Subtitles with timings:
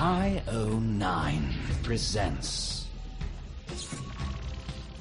[0.00, 1.52] IO9
[1.82, 2.86] presents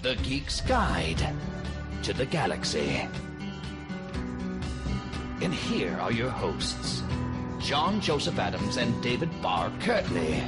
[0.01, 1.33] The Geek's Guide
[2.03, 3.07] to the Galaxy.
[5.41, 7.01] And here are your hosts,
[7.59, 10.43] John Joseph Adams and David Barr Kirtley.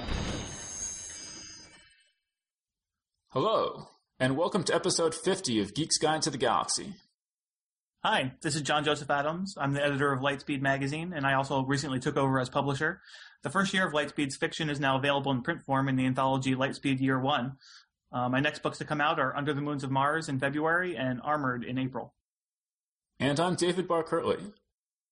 [3.30, 3.88] Hello,
[4.20, 6.94] and welcome to episode 50 of Geek's Guide to the Galaxy.
[8.04, 9.54] Hi, this is John Joseph Adams.
[9.60, 13.00] I'm the editor of Lightspeed magazine, and I also recently took over as publisher.
[13.44, 16.56] The first year of Lightspeed's fiction is now available in print form in the anthology
[16.56, 17.58] Lightspeed Year One.
[18.12, 20.98] Uh, my next books to come out are Under the Moons of Mars in February
[20.98, 22.16] and Armored in April.
[23.20, 24.52] And I'm David Barr Kirtley.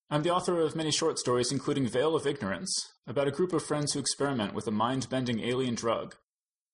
[0.09, 2.73] I'm the author of many short stories, including Veil of Ignorance,
[3.05, 6.15] about a group of friends who experiment with a mind bending alien drug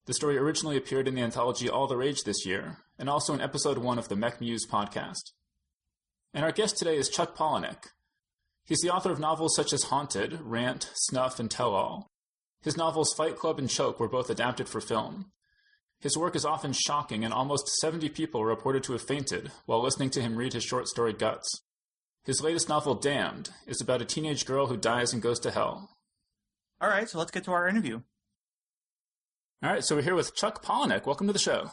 [0.05, 3.41] the story originally appeared in the anthology All the Rage this year, and also in
[3.41, 5.31] episode one of the Mech Muse podcast.
[6.35, 7.91] And our guest today is Chuck Palahniuk.
[8.65, 12.11] He's the author of novels such as Haunted, Rant, Snuff, and Tell All.
[12.61, 15.31] His novels Fight Club and Choke were both adapted for film.
[16.01, 19.81] His work is often shocking, and almost 70 people are reported to have fainted while
[19.81, 21.61] listening to him read his short story Guts.
[22.25, 25.89] His latest novel, Damned, is about a teenage girl who dies and goes to hell.
[26.81, 28.01] All right, so let's get to our interview.
[29.63, 31.05] All right, so we're here with Chuck Palahniuk.
[31.05, 31.69] Welcome to the show.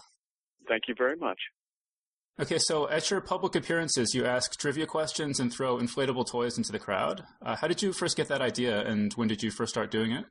[0.68, 1.38] Thank you very much.
[2.40, 6.72] Okay, so at your public appearances, you ask trivia questions and throw inflatable toys into
[6.72, 7.24] the crowd.
[7.44, 10.12] Uh, how did you first get that idea, and when did you first start doing
[10.12, 10.24] it?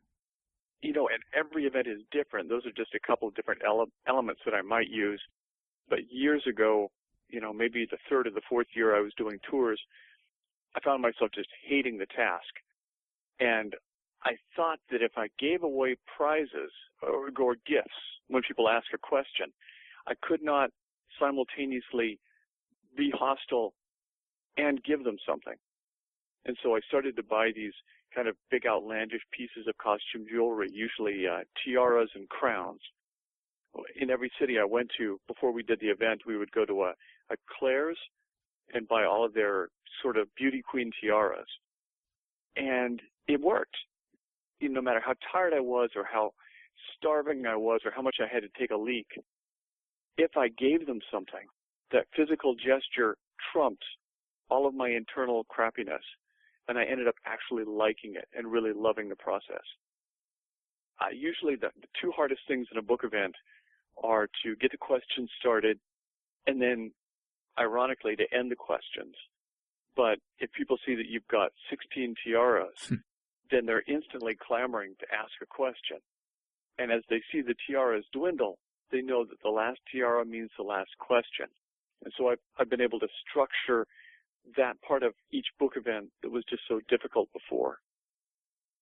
[0.82, 2.50] You know, and every event is different.
[2.50, 5.22] Those are just a couple of different ele- elements that I might use.
[5.90, 6.90] But years ago,
[7.30, 9.80] you know, maybe the third or the fourth year I was doing tours,
[10.76, 12.50] I found myself just hating the task.
[13.40, 13.76] And
[14.24, 16.72] I thought that if I gave away prizes
[17.04, 17.94] or, or gifts
[18.28, 19.54] when people ask a question,
[20.08, 20.72] I could not
[21.20, 22.20] simultaneously
[22.96, 23.74] be hostile
[24.58, 25.56] and give them something.
[26.46, 27.74] And so I started to buy these
[28.14, 32.82] kind of big outlandish pieces of costume jewelry, usually uh, tiaras and crowns.
[33.96, 36.84] In every city I went to, before we did the event, we would go to
[36.84, 36.94] a,
[37.30, 37.98] a Claire's
[38.74, 39.70] and buy all of their
[40.02, 41.48] sort of beauty queen tiaras.
[42.58, 43.78] And it worked
[44.60, 46.32] You know, no matter how tired I was or how
[46.98, 49.08] starving I was or how much I had to take a leak,
[50.22, 51.48] if I gave them something,
[51.92, 53.18] that physical gesture
[53.52, 53.84] trumped
[54.50, 56.06] all of my internal crappiness.
[56.68, 59.64] And I ended up actually liking it and really loving the process.
[61.00, 63.36] Uh, usually the, the two hardest things in a book event
[64.02, 65.80] are to get the questions started
[66.48, 66.92] and then
[67.60, 69.16] ironically to end the questions.
[69.96, 72.96] But if people see that you've got 16 tiaras hmm
[73.52, 75.98] then they're instantly clamoring to ask a question.
[76.80, 78.58] And as they see the tiaras dwindle,
[78.92, 81.48] they know that the last tiara means the last question.
[82.04, 83.86] And so I've, I've been able to structure
[84.58, 87.78] that part of each book event that was just so difficult before.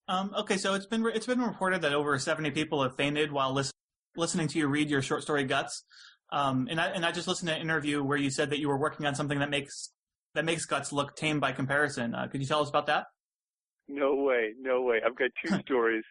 [0.07, 3.53] Um, okay, so it's been it's been reported that over 70 people have fainted while
[3.53, 3.73] listen,
[4.15, 5.83] listening to you read your short story Guts.
[6.31, 8.69] Um, and I and I just listened to an interview where you said that you
[8.69, 9.91] were working on something that makes
[10.33, 12.15] that makes Guts look tame by comparison.
[12.15, 13.05] Uh, could you tell us about that?
[13.87, 15.01] No way, no way.
[15.05, 16.03] I've got two stories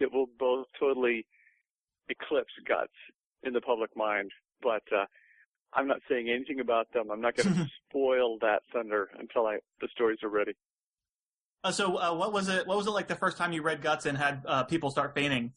[0.00, 1.26] that will both totally
[2.08, 2.92] eclipse guts
[3.46, 4.30] in the public mind,
[4.62, 5.06] but uh,
[5.72, 7.10] I'm not saying anything about them.
[7.10, 10.52] I'm not going to spoil that thunder until I the stories are ready.
[11.62, 12.66] Uh, so, uh, what was it?
[12.66, 15.14] What was it like the first time you read Guts and had uh, people start
[15.14, 15.52] fainting?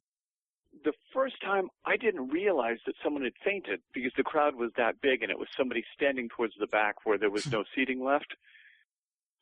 [0.85, 5.01] The first time, I didn't realize that someone had fainted because the crowd was that
[5.01, 8.35] big, and it was somebody standing towards the back where there was no seating left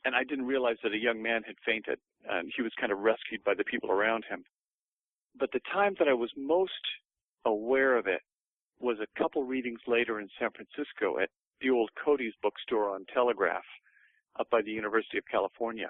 [0.05, 1.97] and I didn't realize that a young man had fainted,
[2.29, 4.43] and he was kind of rescued by the people around him.
[5.37, 6.71] But the time that I was most
[7.43, 8.21] aware of it
[8.79, 11.29] was a couple readings later in San Francisco at
[11.61, 13.63] the old Cody's bookstore on Telegraph
[14.39, 15.89] up by the University of California.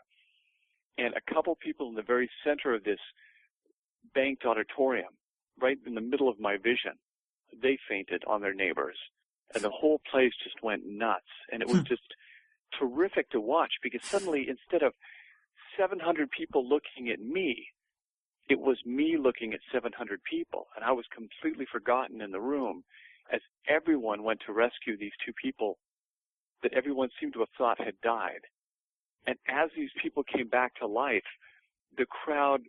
[0.97, 2.99] And a couple people in the very center of this
[4.13, 5.13] banked auditorium,
[5.59, 6.93] right in the middle of my vision,
[7.61, 8.97] they fainted on their neighbors.
[9.53, 11.25] And the whole place just went nuts.
[11.51, 11.85] And it was hmm.
[11.87, 12.03] just
[12.79, 14.93] terrific to watch because suddenly instead of
[15.77, 17.67] 700 people looking at me,
[18.47, 22.83] it was me looking at 700 people and I was completely forgotten in the room
[23.31, 25.77] as everyone went to rescue these two people
[26.63, 28.41] that everyone seemed to have thought had died.
[29.27, 31.23] And as these people came back to life,
[31.97, 32.61] the crowd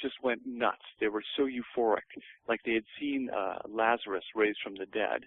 [0.00, 0.82] just went nuts.
[1.00, 2.08] They were so euphoric,
[2.48, 5.26] like they had seen uh, Lazarus raised from the dead.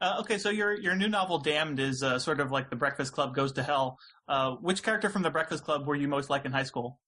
[0.00, 3.12] Uh, okay, so your your new novel "Damned" is uh, sort of like The Breakfast
[3.12, 3.98] Club goes to hell.
[4.28, 6.98] Uh, which character from The Breakfast Club were you most like in high school?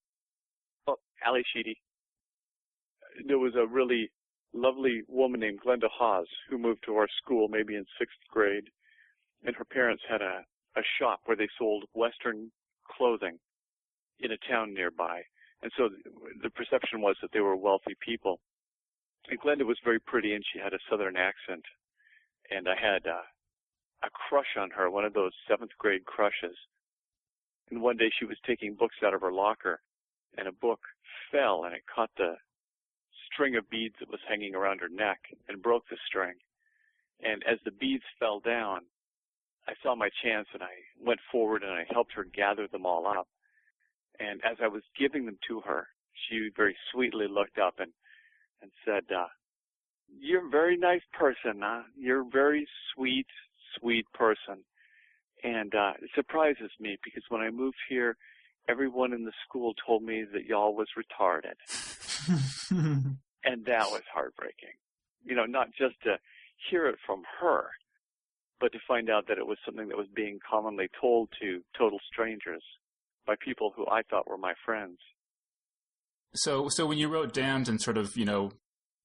[1.25, 1.79] Ally Sheedy.
[3.27, 4.11] There was a really
[4.53, 8.69] lovely woman named Glenda Hawes who moved to our school maybe in sixth grade,
[9.45, 10.45] and her parents had a
[10.75, 12.51] a shop where they sold Western
[12.87, 13.37] clothing
[14.19, 15.21] in a town nearby.
[15.61, 15.89] and so
[16.41, 18.39] the perception was that they were wealthy people.
[19.29, 21.65] And Glenda was very pretty, and she had a southern accent,
[22.49, 23.21] and I had uh,
[24.03, 26.55] a crush on her, one of those seventh grade crushes.
[27.69, 29.81] And one day she was taking books out of her locker,
[30.37, 30.79] and a book
[31.31, 32.35] fell and it caught the
[33.31, 36.33] string of beads that was hanging around her neck and broke the string.
[37.21, 38.81] And as the beads fell down,
[39.67, 43.07] I saw my chance and I went forward and I helped her gather them all
[43.07, 43.27] up.
[44.19, 45.87] And as I was giving them to her,
[46.27, 47.91] she very sweetly looked up and,
[48.61, 49.27] and said, uh,
[50.19, 51.83] you're a very nice person, huh?
[51.97, 53.27] You're a very sweet,
[53.79, 54.63] sweet person.
[55.43, 58.17] And, uh, it surprises me because when I moved here,
[58.69, 61.55] everyone in the school told me that y'all was retarded.
[63.43, 64.75] and that was heartbreaking.
[65.23, 66.17] You know, not just to
[66.69, 67.69] hear it from her,
[68.59, 71.99] but to find out that it was something that was being commonly told to total
[72.11, 72.63] strangers
[73.25, 74.97] by people who I thought were my friends.
[76.35, 78.51] So, so when you wrote "Damned" and sort of, you know,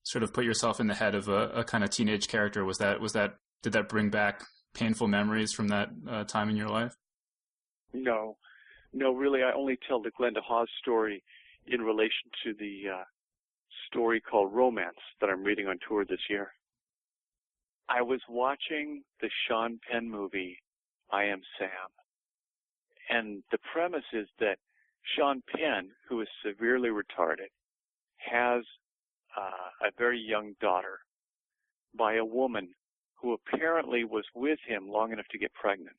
[0.03, 2.79] sort of put yourself in the head of a, a kind of teenage character, was
[2.79, 4.43] that was that did that bring back
[4.75, 6.95] painful memories from that uh, time in your life?
[7.95, 8.37] No,
[8.95, 11.23] no, really, I only tell the Glenda Hawes story
[11.67, 13.05] in relation to the uh,
[13.89, 16.53] story called Romance that I'm reading on tour this year.
[17.89, 20.59] I was watching the Sean Penn movie,
[21.13, 21.69] I Am Sam.
[23.11, 24.57] And the premise is that
[25.17, 27.53] Sean Penn, who is severely retarded,
[28.17, 28.63] has
[29.37, 31.01] uh, a very young daughter
[31.97, 32.69] by a woman
[33.21, 35.97] who apparently was with him long enough to get pregnant.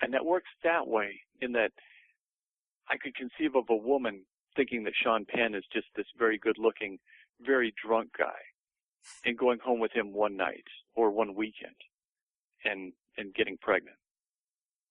[0.00, 1.72] And that works that way in that
[2.88, 4.24] I could conceive of a woman
[4.56, 6.98] thinking that Sean Penn is just this very good looking,
[7.40, 8.38] very drunk guy
[9.24, 10.64] and going home with him one night
[10.94, 11.76] or one weekend
[12.64, 13.96] and and getting pregnant.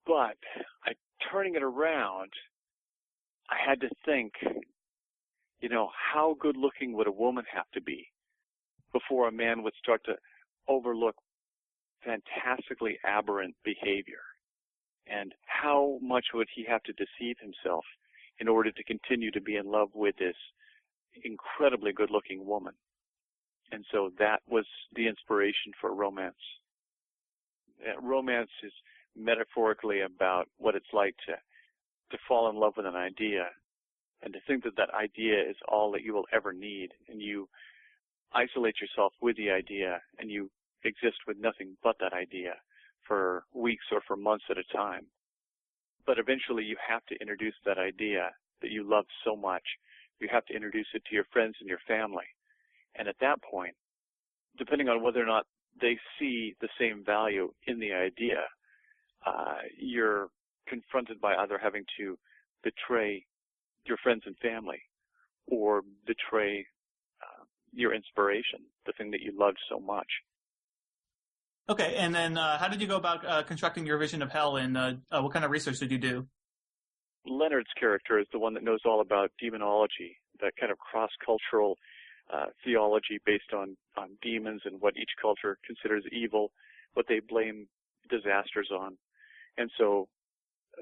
[0.05, 0.37] But
[0.85, 0.93] I
[1.31, 2.31] turning it around,
[3.49, 4.33] I had to think,
[5.61, 8.07] you know, how good looking would a woman have to be
[8.91, 10.15] before a man would start to
[10.67, 11.15] overlook
[12.03, 14.21] fantastically aberrant behavior?
[15.09, 17.83] And how much would he have to deceive himself
[18.39, 20.35] in order to continue to be in love with this
[21.23, 22.73] incredibly good looking woman?
[23.71, 24.65] And so that was
[24.95, 26.35] the inspiration for romance.
[27.81, 28.71] Uh, romance is
[29.15, 31.33] metaphorically about what it's like to
[32.11, 33.45] to fall in love with an idea
[34.23, 37.47] and to think that that idea is all that you will ever need and you
[38.33, 40.49] isolate yourself with the idea and you
[40.83, 42.55] exist with nothing but that idea
[43.09, 45.05] for weeks or for months at a time.
[46.05, 48.29] But eventually you have to introduce that idea
[48.61, 49.63] that you love so much.
[50.21, 52.25] You have to introduce it to your friends and your family.
[52.95, 53.75] And at that point,
[54.57, 55.45] depending on whether or not
[55.81, 58.43] they see the same value in the idea,
[59.25, 60.29] uh, you're
[60.67, 62.17] confronted by either having to
[62.63, 63.25] betray
[63.85, 64.81] your friends and family
[65.47, 66.65] or betray
[67.21, 70.07] uh, your inspiration, the thing that you loved so much.
[71.69, 74.57] Okay, and then uh, how did you go about uh, constructing your vision of hell,
[74.57, 76.25] and uh, uh, what kind of research did you do?
[77.27, 81.77] Leonard's character is the one that knows all about demonology, that kind of cross-cultural
[82.33, 86.51] uh, theology based on, on demons and what each culture considers evil,
[86.95, 87.67] what they blame
[88.09, 88.97] disasters on.
[89.59, 90.07] And so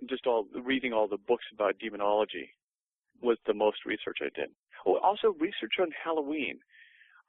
[0.09, 2.51] just all reading all the books about demonology
[3.21, 4.51] was the most research I did.
[4.85, 6.59] Oh, also research on Halloween.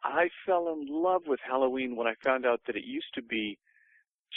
[0.02, 3.58] I fell in love with Halloween when I found out that it used to be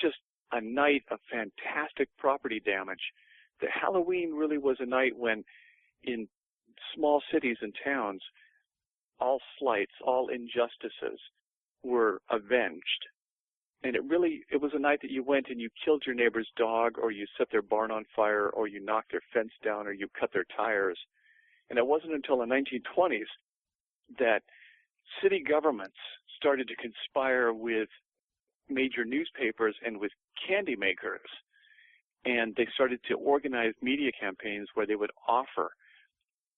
[0.01, 0.17] just
[0.51, 3.13] a night of fantastic property damage.
[3.61, 5.43] That Halloween really was a night when
[6.03, 6.27] in
[6.95, 8.21] small cities and towns
[9.19, 11.19] all slights, all injustices
[11.83, 13.05] were avenged.
[13.83, 16.49] And it really, it was a night that you went and you killed your neighbor's
[16.55, 19.91] dog or you set their barn on fire or you knocked their fence down or
[19.91, 20.99] you cut their tires.
[21.69, 23.29] And it wasn't until the 1920s
[24.19, 24.41] that
[25.21, 25.97] city governments
[26.37, 27.89] started to conspire with
[28.69, 30.11] major newspapers and with
[30.47, 31.29] candy makers.
[32.25, 35.71] And they started to organize media campaigns where they would offer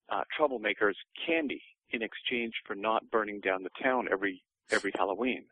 [0.09, 0.95] uh, troublemakers
[1.25, 5.45] candy in exchange for not burning down the town every every Halloween.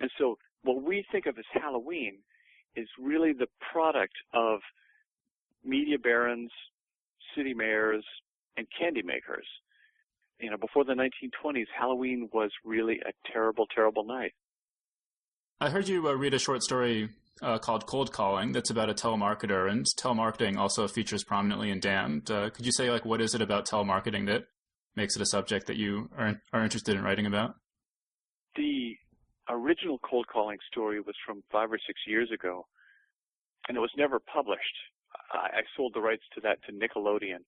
[0.00, 2.18] And so what we think of as Halloween
[2.76, 4.60] is really the product of
[5.64, 6.50] media barons,
[7.36, 8.04] city mayors,
[8.56, 9.46] and candy makers.
[10.42, 14.32] You know, before the 1920s, Halloween was really a terrible, terrible night.
[15.60, 18.94] I heard you uh, read a short story uh, called Cold Calling that's about a
[18.94, 22.28] telemarketer, and telemarketing also features prominently in Damned.
[22.28, 24.46] Uh, could you say, like, what is it about telemarketing that
[24.96, 27.54] makes it a subject that you are, are interested in writing about?
[28.56, 28.96] The
[29.48, 32.66] original cold calling story was from five or six years ago,
[33.68, 34.74] and it was never published.
[35.32, 37.44] I, I sold the rights to that to Nickelodeon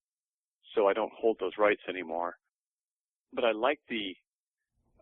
[0.75, 2.35] so I don't hold those rights anymore.
[3.35, 4.15] But I like the,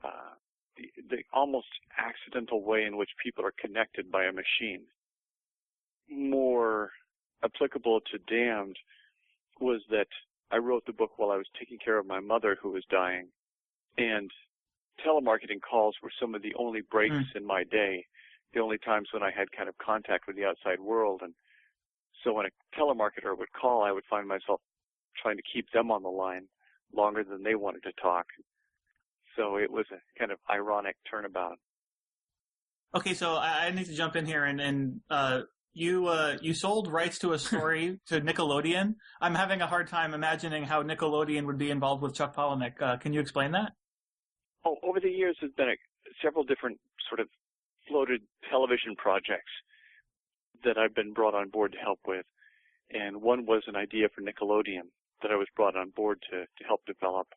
[0.04, 0.34] uh,
[0.76, 4.82] the, the almost accidental way in which people are connected by a machine.
[6.10, 6.92] More
[7.44, 8.78] applicable to Damned
[9.60, 10.08] was that
[10.52, 13.28] I wrote the book while I was taking care of my mother who was dying,
[13.98, 14.32] and
[15.06, 17.36] telemarketing calls were some of the only breaks mm.
[17.36, 18.06] in my day,
[18.54, 21.22] the only times when I had kind of contact with the outside world.
[21.24, 21.34] And
[22.24, 24.62] so when a telemarketer would call, I would find myself
[25.22, 26.48] trying to keep them on the line
[26.96, 28.26] longer than they wanted to talk.
[29.36, 31.58] So it was a kind of ironic turnabout.
[32.96, 35.42] Okay, so I, need to jump in here and, and uh,
[35.74, 38.96] you uh, you sold rights to a story to Nickelodeon.
[39.20, 42.80] I'm having a hard time imagining how Nickelodeon would be involved with Chuck Palahniuk.
[42.80, 43.72] Uh, can you explain that?
[44.66, 45.76] Oh, over the years, there's been a,
[46.24, 47.28] several different sort of
[47.88, 49.52] floated television projects
[50.64, 52.26] that I've been brought on board to help with,
[52.92, 56.64] and one was an idea for Nickelodeon that I was brought on board to to
[56.68, 57.28] help develop,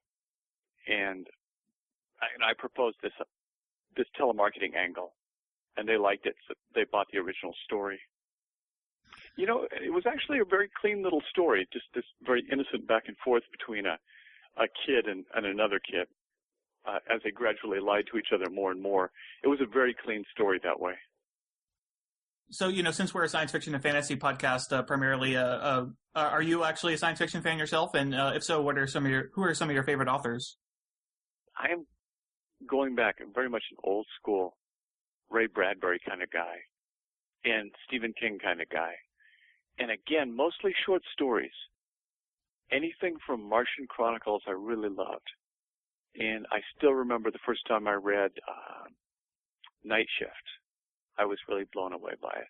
[0.87, 1.27] and
[2.21, 3.13] I, and I proposed this
[3.97, 5.15] this telemarketing angle,
[5.77, 8.01] and they liked it, so they bought the original story.
[9.37, 13.05] You know, it was actually a very clean little story, just this very innocent back
[13.07, 13.99] and forth between a
[14.57, 16.09] a kid and, and another kid
[16.87, 19.11] uh, as they gradually lied to each other more and more.
[19.43, 20.95] It was a very clean story that way.
[22.51, 25.87] So, you know, since we're a science fiction and fantasy podcast uh, primarily, uh, uh,
[26.15, 27.95] are you actually a science fiction fan yourself?
[27.95, 30.09] And uh, if so, what are some of your who are some of your favorite
[30.09, 30.57] authors?
[31.59, 31.87] I am
[32.69, 34.57] going back very much an old school
[35.31, 36.57] Ray Bradbury kind of guy
[37.45, 38.93] and Stephen King kind of guy.
[39.79, 41.51] And again, mostly short stories.
[42.73, 45.29] Anything from Martian Chronicles I really loved.
[46.17, 48.85] And I still remember the first time I read uh,
[49.85, 50.33] Night Shift.
[51.19, 52.49] I was really blown away by it.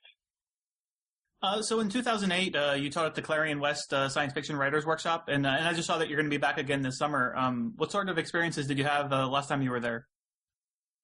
[1.42, 4.86] Uh, so in 2008, uh, you taught at the Clarion West uh, Science Fiction Writers
[4.86, 6.98] Workshop, and, uh, and I just saw that you're going to be back again this
[6.98, 7.34] summer.
[7.36, 10.06] Um, what sort of experiences did you have uh, last time you were there?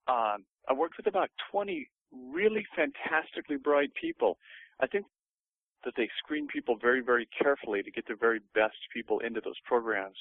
[0.09, 4.38] Um, I worked with about 20 really fantastically bright people.
[4.81, 5.07] I think
[5.85, 9.59] that they screen people very, very carefully to get the very best people into those
[9.64, 10.16] programs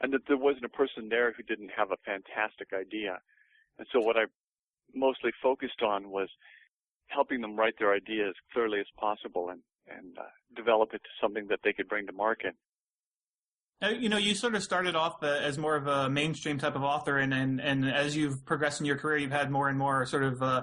[0.00, 3.20] and that there wasn't a person there who didn't have a fantastic idea.
[3.78, 4.24] And so what I
[4.94, 6.28] mostly focused on was
[7.08, 10.22] helping them write their idea as clearly as possible and, and uh,
[10.56, 12.54] develop it to something that they could bring to market.
[13.80, 16.76] Now, you know, you sort of started off uh, as more of a mainstream type
[16.76, 19.78] of author, and, and, and as you've progressed in your career, you've had more and
[19.78, 20.62] more sort of uh,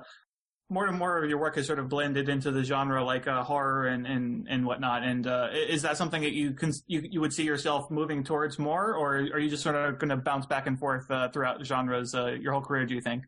[0.69, 3.43] more and more of your work has sort of blended into the genre like uh,
[3.43, 5.03] horror and, and, and whatnot.
[5.03, 8.57] And uh, is that something that you, can, you you would see yourself moving towards
[8.57, 12.13] more, or are you just sort of going to bounce back and forth throughout genres
[12.13, 12.85] your whole career?
[12.85, 13.25] Do you think?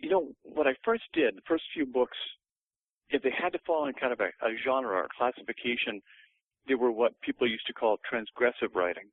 [0.00, 2.16] You know, what I first did, the first few books,
[3.10, 6.00] if they had to fall in kind of a, a genre or classification,
[6.68, 9.08] they were what people used to call transgressive writing,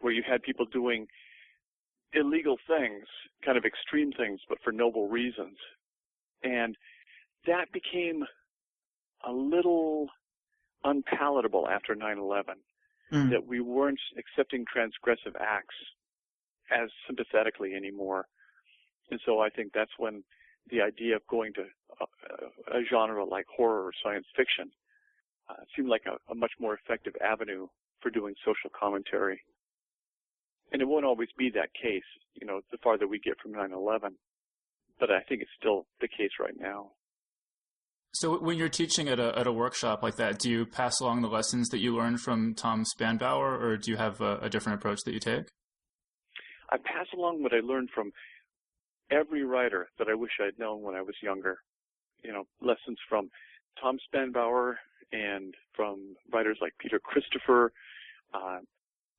[0.00, 1.06] where you had people doing
[2.12, 3.04] illegal things,
[3.44, 5.56] kind of extreme things, but for noble reasons.
[6.42, 6.76] And
[7.46, 8.24] that became
[9.26, 10.08] a little
[10.84, 12.42] unpalatable after 9-11,
[13.12, 13.30] mm.
[13.30, 15.74] that we weren't accepting transgressive acts
[16.70, 18.26] as sympathetically anymore.
[19.10, 20.24] And so I think that's when
[20.70, 21.64] the idea of going to
[22.00, 24.70] a, a genre like horror or science fiction
[25.50, 27.66] uh, seemed like a, a much more effective avenue
[28.00, 29.40] for doing social commentary.
[30.72, 32.08] And it won't always be that case,
[32.40, 34.12] you know, the farther we get from 9-11
[35.02, 36.92] but I think it's still the case right now.
[38.14, 41.22] So when you're teaching at a at a workshop like that, do you pass along
[41.22, 44.78] the lessons that you learned from Tom Spanbauer, or do you have a, a different
[44.78, 45.48] approach that you take?
[46.70, 48.12] I pass along what I learned from
[49.12, 51.58] every writer that I wish I'd known when I was younger.
[52.24, 53.30] You know, lessons from
[53.80, 54.74] Tom Spanbauer
[55.12, 57.72] and from writers like Peter Christopher,
[58.32, 58.58] uh,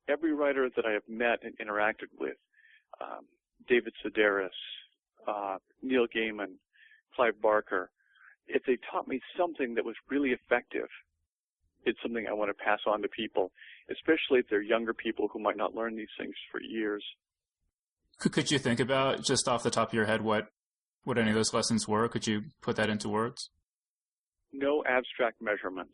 [0.08, 2.36] every writer that I have met and interacted with,
[3.00, 3.26] um,
[3.68, 4.48] David Sedaris,
[5.26, 6.54] uh, Neil Gaiman,
[7.14, 7.90] Clive Barker,
[8.46, 10.88] if they taught me something that was really effective,
[11.86, 13.52] it's something I want to pass on to people,
[13.90, 17.04] especially if they're younger people who might not learn these things for years.
[18.18, 20.48] Could you think about just off the top of your head what
[21.04, 22.08] what any of those lessons were?
[22.08, 23.50] Could you put that into words?
[24.52, 25.92] No abstract measurements.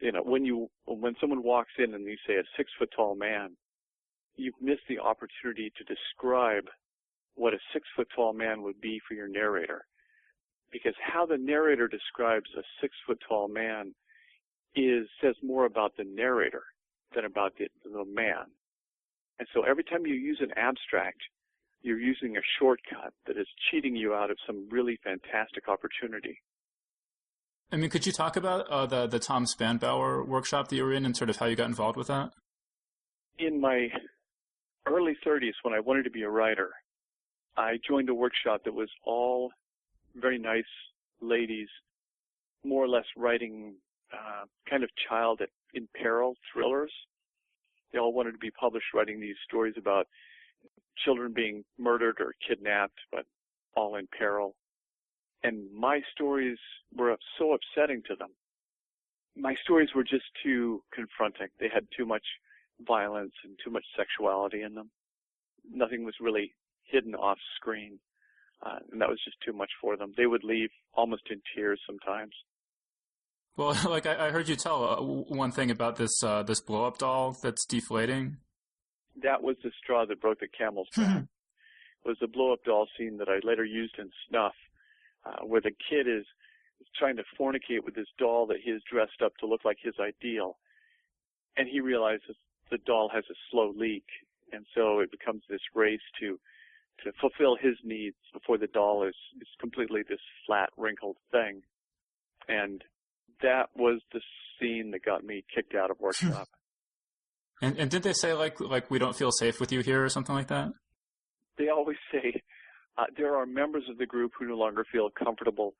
[0.00, 3.14] You know, when you when someone walks in and you say a six foot tall
[3.14, 3.50] man,
[4.36, 6.64] you've missed the opportunity to describe
[7.34, 9.84] what a six foot tall man would be for your narrator.
[10.72, 13.94] Because how the narrator describes a six foot tall man
[14.74, 16.64] is says more about the narrator
[17.14, 18.46] than about the, the man.
[19.38, 21.18] And so every time you use an abstract,
[21.82, 26.40] you're using a shortcut that is cheating you out of some really fantastic opportunity.
[27.72, 30.92] I mean, could you talk about uh, the the Tom Spanbauer workshop that you were
[30.92, 32.32] in and sort of how you got involved with that?
[33.38, 33.88] in my
[34.86, 36.70] early 30s, when I wanted to be a writer,
[37.56, 39.50] I joined a workshop that was all
[40.14, 40.64] very nice
[41.20, 41.68] ladies,
[42.64, 43.74] more or less writing
[44.12, 45.40] uh, kind of child
[45.74, 46.92] in peril thrillers.
[47.92, 50.06] They all wanted to be published writing these stories about
[51.04, 53.24] children being murdered or kidnapped, but
[53.74, 54.54] all in peril.
[55.42, 56.58] And my stories
[56.94, 58.30] were so upsetting to them.
[59.36, 61.48] My stories were just too confronting.
[61.58, 62.24] They had too much
[62.86, 64.90] violence and too much sexuality in them.
[65.70, 67.98] Nothing was really hidden off screen.
[68.64, 70.12] Uh, and that was just too much for them.
[70.16, 72.32] They would leave almost in tears sometimes.
[73.56, 76.84] Well, like I, I heard you tell uh, one thing about this uh, this blow
[76.84, 78.38] up doll that's deflating.
[79.22, 81.24] That was the straw that broke the camel's back.
[82.04, 84.54] was the blow up doll scene that I later used in Snuff,
[85.24, 86.24] uh, where the kid is,
[86.98, 89.94] trying to fornicate with this doll that he has dressed up to look like his
[90.00, 90.56] ideal,
[91.56, 92.36] and he realizes
[92.70, 94.04] the doll has a slow leak,
[94.52, 96.38] and so it becomes this race to
[97.02, 101.62] to fulfill his needs before the doll is is completely this flat wrinkled thing,
[102.48, 102.82] and
[103.42, 104.20] that was the
[104.58, 106.48] scene that got me kicked out of workshop.
[107.60, 110.08] and and did they say like like we don't feel safe with you here or
[110.08, 110.72] something like that?
[111.58, 112.42] They always say
[112.98, 115.74] uh, there are members of the group who no longer feel comfortable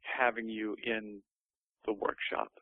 [0.00, 1.20] having you in
[1.86, 2.52] the workshop.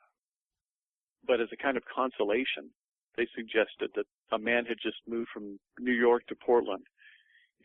[1.26, 2.70] But as a kind of consolation,
[3.16, 6.84] they suggested that a man had just moved from New York to Portland,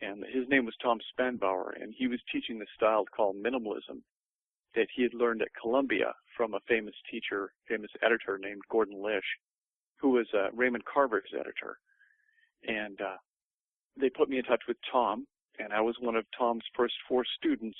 [0.00, 4.02] and his name was Tom Spanbauer, and he was teaching the style called minimalism
[4.74, 9.24] that he had learned at Columbia from a famous teacher, famous editor named Gordon Lish,
[10.00, 11.78] who was uh, Raymond Carver's editor.
[12.66, 13.16] And uh,
[14.00, 15.26] they put me in touch with Tom,
[15.58, 17.78] and I was one of Tom's first four students.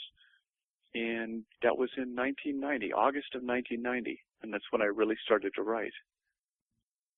[0.95, 5.63] And that was in 1990, August of 1990, and that's when I really started to
[5.63, 5.93] write.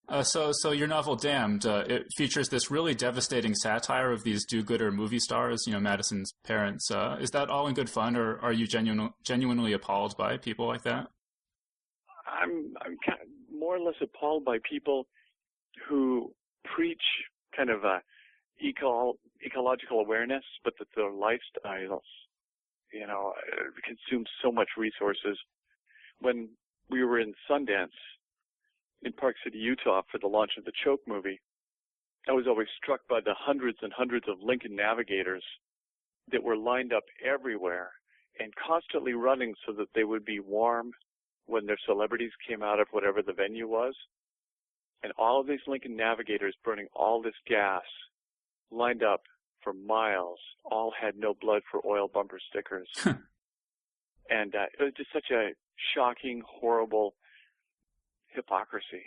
[0.07, 4.45] Uh, so, so your novel "Damned" uh, it features this really devastating satire of these
[4.45, 6.91] do-gooder movie stars, you know, Madison's parents.
[6.91, 10.67] Uh, is that all in good fun, or are you genuine, genuinely appalled by people
[10.67, 11.09] like that?
[12.43, 15.07] I'm, I'm kind of more or less appalled by people
[15.89, 16.33] who
[16.65, 17.03] preach
[17.57, 18.01] kind of a
[18.61, 22.01] eco ecological awareness, but that their lifestyles,
[22.93, 25.39] you know, uh, consume so much resources.
[26.21, 26.49] When
[26.91, 27.89] we were in Sundance
[29.03, 31.41] in Park City, Utah for the launch of the Choke movie,
[32.29, 35.45] I was always struck by the hundreds and hundreds of Lincoln navigators
[36.33, 37.91] that were lined up everywhere
[38.41, 40.93] and constantly running so that they would be warm
[41.47, 43.95] when their celebrities came out of whatever the venue was.
[45.03, 47.83] And all of these Lincoln navigators burning all this gas
[48.71, 49.23] lined up
[49.63, 52.89] for miles, all had no blood for oil bumper stickers.
[54.31, 55.51] and uh, it was just such a
[55.95, 57.15] shocking, horrible
[58.29, 59.03] hypocrisy.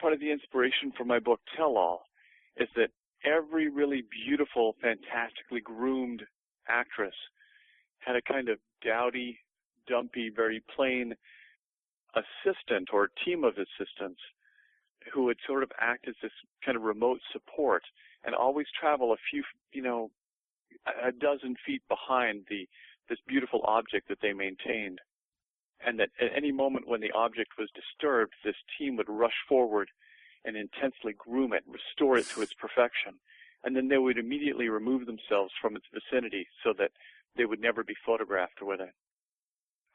[0.00, 2.02] Part of the inspiration for my book Tell All
[2.56, 2.90] is that
[3.24, 6.22] every really beautiful, fantastically groomed
[6.68, 7.14] actress
[7.98, 9.38] had a kind of dowdy,
[9.88, 11.14] dumpy, very plain
[12.14, 14.20] assistant or team of assistants
[15.12, 16.32] who would sort of act as this
[16.64, 17.82] kind of remote support
[18.24, 20.10] and always travel a few, you know,
[21.04, 22.68] a dozen feet behind the
[23.08, 25.00] this beautiful object that they maintained
[25.84, 29.90] and that at any moment when the object was disturbed, this team would rush forward
[30.44, 33.14] and intensely groom it, restore it to its perfection,
[33.64, 36.90] and then they would immediately remove themselves from its vicinity so that
[37.36, 38.92] they would never be photographed with it.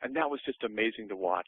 [0.03, 1.47] And that was just amazing to watch.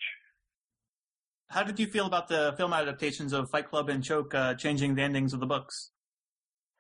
[1.50, 4.96] How did you feel about the film adaptations of Fight Club and Choke uh, changing
[4.96, 5.92] the endings of the books?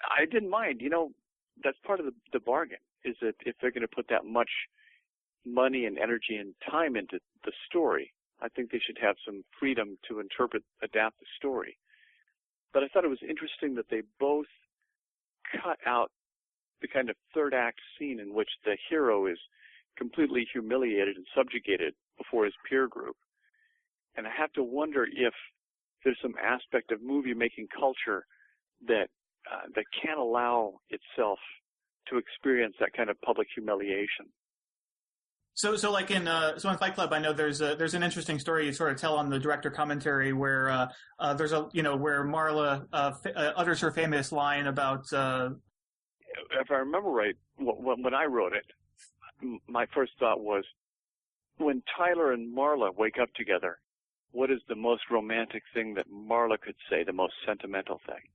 [0.01, 0.81] I didn't mind.
[0.81, 1.11] You know,
[1.63, 4.49] that's part of the, the bargain, is that if they're going to put that much
[5.45, 8.11] money and energy and time into the story.
[8.41, 11.77] I think they should have some freedom to interpret, adapt the story.
[12.73, 14.47] But I thought it was interesting that they both
[15.51, 16.11] cut out
[16.81, 19.37] the kind of third act scene in which the hero is
[19.97, 23.15] completely humiliated and subjugated before his peer group.
[24.17, 25.33] And I have to wonder if
[26.03, 28.25] there's some aspect of movie making culture
[28.87, 29.07] that
[29.51, 31.39] uh, that can't allow itself
[32.09, 34.25] to experience that kind of public humiliation.
[35.55, 38.03] So, so like in uh, so in Fight Club, I know there's a, there's an
[38.03, 41.69] interesting story you sort of tell on the director commentary where uh, uh, there's a
[41.71, 45.11] you know where Marla uh, uh, utters her famous line about.
[45.13, 45.51] Uh,
[46.59, 48.65] if I remember right, when, when I wrote it,
[49.67, 50.63] my first thought was,
[51.57, 53.79] when Tyler and Marla wake up together,
[54.31, 58.29] what is the most romantic thing that Marla could say, the most sentimental thing?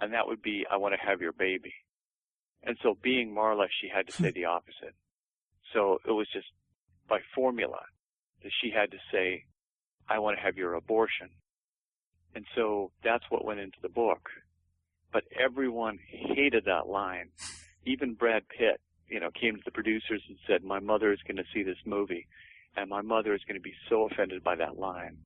[0.00, 1.72] And that would be, I want to have your baby.
[2.62, 4.94] And so being Marla, she had to say the opposite.
[5.72, 6.48] So it was just
[7.08, 7.80] by formula
[8.42, 9.44] that she had to say,
[10.08, 11.28] I want to have your abortion.
[12.34, 14.28] And so that's what went into the book.
[15.12, 17.30] But everyone hated that line.
[17.86, 21.36] Even Brad Pitt, you know, came to the producers and said, my mother is going
[21.36, 22.26] to see this movie
[22.76, 25.16] and my mother is going to be so offended by that line.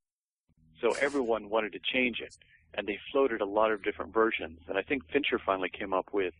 [0.80, 2.36] So everyone wanted to change it
[2.74, 4.60] and they floated a lot of different versions.
[4.68, 6.34] And I think Fincher finally came up with,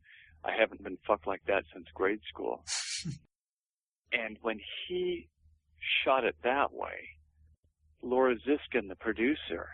[0.44, 2.64] I haven't been fucked like that since grade school.
[4.12, 5.28] and when he
[6.04, 7.08] shot it that way,
[8.02, 9.68] Laura Ziskin, the producer,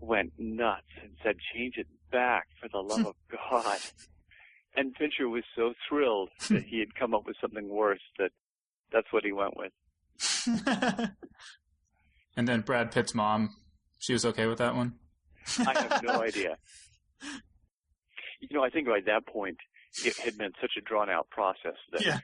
[0.00, 3.14] went nuts and said, change it back for the love of
[3.50, 3.78] God.
[4.76, 8.30] And Fincher was so thrilled that he had come up with something worse that
[8.92, 9.72] that's what he went with.
[12.36, 13.50] and then Brad Pitt's mom,
[13.98, 14.94] she was okay with that one?
[15.58, 16.56] I have no idea.
[18.40, 19.56] You know, I think by that point,
[20.04, 22.18] it had been such a drawn out process that Yeah.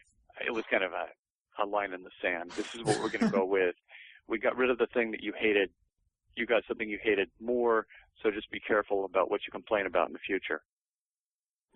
[0.45, 2.51] it was kind of a, a line in the sand.
[2.57, 3.75] This is what we're going to go with.
[4.29, 5.71] We got rid of the thing that you hated.
[6.37, 7.87] You got something you hated more.
[8.23, 10.63] So just be careful about what you complain about in the future.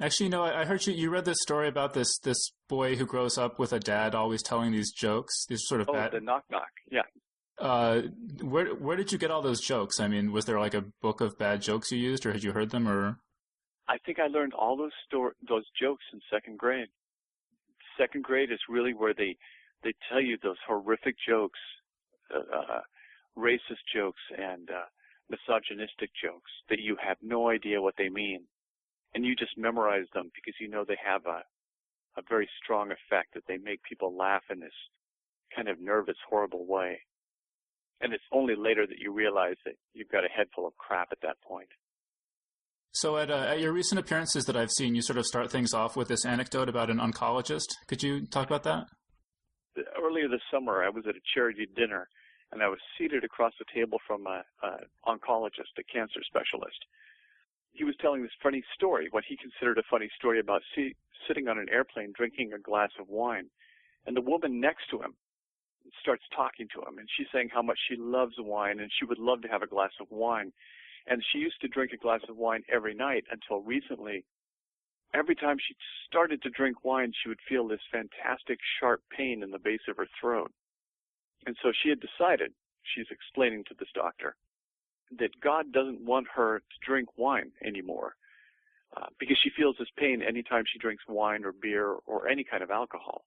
[0.00, 2.96] Actually, you know, I I heard you, you read this story about this, this boy
[2.96, 6.12] who grows up with a dad always telling these jokes, these sort of Oh, bad,
[6.12, 6.68] the knock knock.
[6.90, 7.02] Yeah.
[7.60, 8.02] uh,
[8.42, 10.00] where, where did you get all those jokes?
[10.00, 12.52] I mean, was there like a book of bad jokes you used or had you
[12.52, 13.18] heard them or?
[13.86, 16.88] I think I learned all those stor- those jokes in second grade.
[17.98, 19.36] Second grade is really where they
[19.84, 21.58] they tell you those horrific jokes,
[22.34, 22.80] uh, uh,
[23.38, 24.86] racist jokes and uh,
[25.30, 28.40] misogynistic jokes that you have no idea what they mean,
[29.14, 31.42] and you just memorize them because you know they have a
[32.16, 34.72] a very strong effect that they make people laugh in this
[35.54, 37.00] kind of nervous, horrible way.
[38.00, 41.08] And it's only later that you realize that you've got a head full of crap
[41.10, 41.68] at that point.
[42.92, 45.74] So at, uh, at your recent appearances that I've seen, you sort of start things
[45.74, 47.66] off with this anecdote about an oncologist.
[47.88, 48.86] Could you talk about that?
[50.00, 52.08] earlier this summer, I was at a charity dinner,
[52.52, 54.70] and I was seated across the table from a, a
[55.06, 56.78] oncologist, a cancer specialist.
[57.74, 60.94] He was telling this funny story, what he considered a funny story about see,
[61.28, 63.50] sitting on an airplane drinking a glass of wine,
[64.06, 65.14] and the woman next to him
[66.00, 69.18] starts talking to him, and she's saying how much she loves wine and she would
[69.18, 70.52] love to have a glass of wine.
[71.06, 74.24] And she used to drink a glass of wine every night until recently
[75.14, 75.74] every time she
[76.06, 79.96] started to drink wine, she would feel this fantastic sharp pain in the base of
[79.96, 80.52] her throat.
[81.46, 84.34] And so she had decided, she's explaining to this doctor,
[85.18, 88.14] that God doesn't want her to drink wine anymore
[88.96, 92.62] uh, because she feels this pain anytime she drinks wine or beer or any kind
[92.62, 93.24] of alcohol.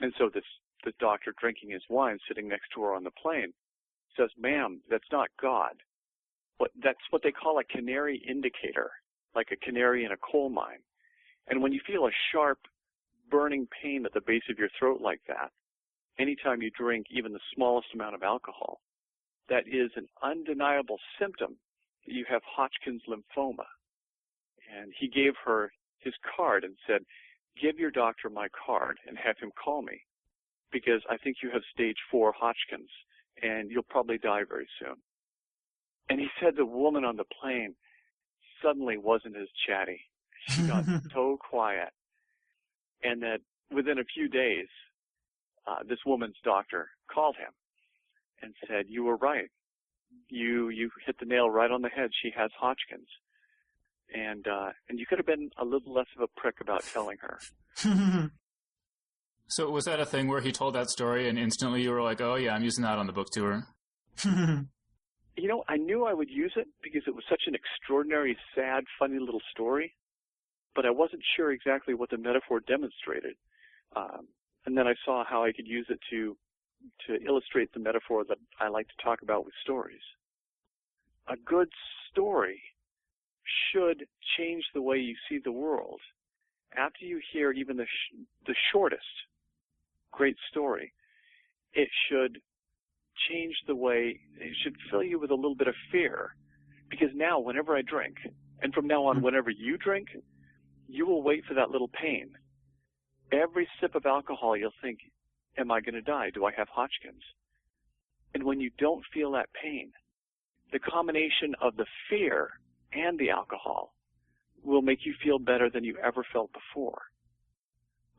[0.00, 0.44] And so this,
[0.84, 3.52] the doctor drinking his wine sitting next to her on the plane
[4.16, 5.74] says, ma'am, that's not God.
[6.58, 8.90] What, that's what they call a canary indicator,
[9.34, 10.80] like a canary in a coal mine.
[11.48, 12.58] And when you feel a sharp,
[13.30, 15.50] burning pain at the base of your throat like that,
[16.18, 18.80] anytime you drink even the smallest amount of alcohol,
[19.48, 21.56] that is an undeniable symptom
[22.06, 23.66] that you have Hodgkin's lymphoma.
[24.76, 27.02] And he gave her his card and said,
[27.60, 30.00] give your doctor my card and have him call me
[30.70, 32.90] because I think you have stage four Hodgkin's
[33.42, 34.96] and you'll probably die very soon.
[36.10, 37.74] And he said the woman on the plane
[38.62, 40.00] suddenly wasn't as chatty.
[40.48, 41.90] She got so quiet.
[43.02, 44.66] And that within a few days,
[45.66, 47.52] uh, this woman's doctor called him
[48.42, 49.50] and said, you were right.
[50.28, 52.10] You, you hit the nail right on the head.
[52.22, 53.08] She has Hodgkin's.
[54.14, 57.18] And, uh, and you could have been a little less of a prick about telling
[57.20, 58.30] her.
[59.48, 62.20] So was that a thing where he told that story and instantly you were like,
[62.20, 63.64] oh yeah, I'm using that on the book tour?
[64.24, 68.84] you know, I knew I would use it because it was such an extraordinary, sad,
[68.98, 69.94] funny little story,
[70.74, 73.36] but I wasn't sure exactly what the metaphor demonstrated.
[73.96, 74.28] Um,
[74.66, 76.36] and then I saw how I could use it to
[77.06, 80.00] to illustrate the metaphor that I like to talk about with stories.
[81.28, 81.68] A good
[82.10, 82.60] story
[83.72, 86.00] should change the way you see the world.
[86.76, 89.02] After you hear even the sh- the shortest
[90.12, 90.92] great story,
[91.72, 92.40] it should
[93.30, 96.34] change the way it should fill you with a little bit of fear.
[96.90, 98.16] Because now, whenever I drink,
[98.62, 99.22] and from now on, hmm.
[99.22, 100.08] whenever you drink,
[100.88, 102.30] you will wait for that little pain.
[103.30, 105.00] Every sip of alcohol, you'll think,
[105.58, 106.30] am I going to die?
[106.32, 107.22] Do I have Hodgkin's?
[108.34, 109.92] And when you don't feel that pain,
[110.72, 112.50] the combination of the fear
[112.92, 113.94] and the alcohol
[114.62, 117.00] will make you feel better than you ever felt before.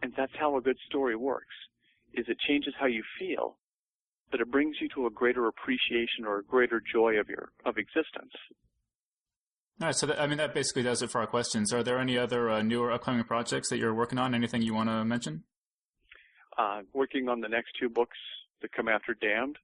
[0.01, 1.55] And that's how a good story works,
[2.13, 3.57] is it changes how you feel,
[4.31, 7.77] but it brings you to a greater appreciation or a greater joy of your, of
[7.77, 8.33] existence.
[9.81, 11.71] All right, so that, I mean that basically does it for our questions.
[11.71, 14.33] Are there any other uh, newer upcoming projects that you're working on?
[14.33, 15.43] Anything you want to mention?
[16.59, 18.17] Uh, working on the next two books
[18.61, 19.57] that come after Damned.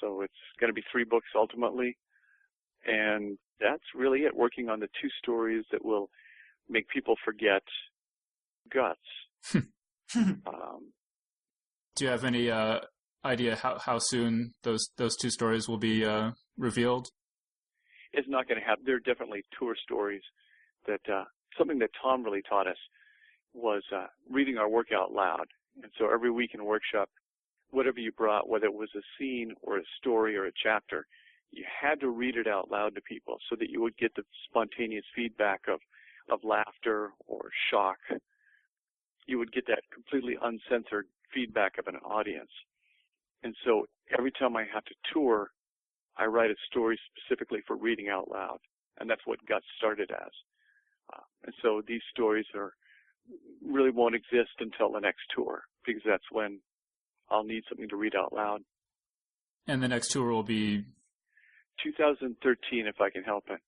[0.00, 1.98] So it's going to be three books ultimately.
[2.86, 4.34] and that's really it.
[4.34, 6.08] Working on the two stories that will
[6.68, 7.62] make people forget
[8.72, 8.98] guts.
[10.16, 10.92] um,
[11.96, 12.80] Do you have any uh,
[13.24, 17.08] idea how, how soon those those two stories will be uh, revealed?
[18.12, 18.84] It's not going to happen.
[18.86, 20.22] They're definitely tour stories.
[20.86, 21.24] That uh,
[21.58, 22.76] something that Tom really taught us
[23.52, 25.46] was uh, reading our work out loud.
[25.82, 27.08] And so every week in workshop,
[27.70, 31.06] whatever you brought, whether it was a scene or a story or a chapter,
[31.52, 34.22] you had to read it out loud to people so that you would get the
[34.48, 35.80] spontaneous feedback of,
[36.30, 37.98] of laughter or shock.
[39.26, 42.50] You would get that completely uncensored feedback of an audience.
[43.42, 43.86] And so
[44.16, 45.50] every time I have to tour,
[46.16, 48.58] I write a story specifically for reading out loud.
[48.98, 50.30] And that's what got started as.
[51.12, 52.72] Uh, and so these stories are
[53.66, 56.60] really won't exist until the next tour because that's when
[57.30, 58.60] I'll need something to read out loud.
[59.66, 60.84] And the next tour will be
[61.82, 63.60] 2013 if I can help it.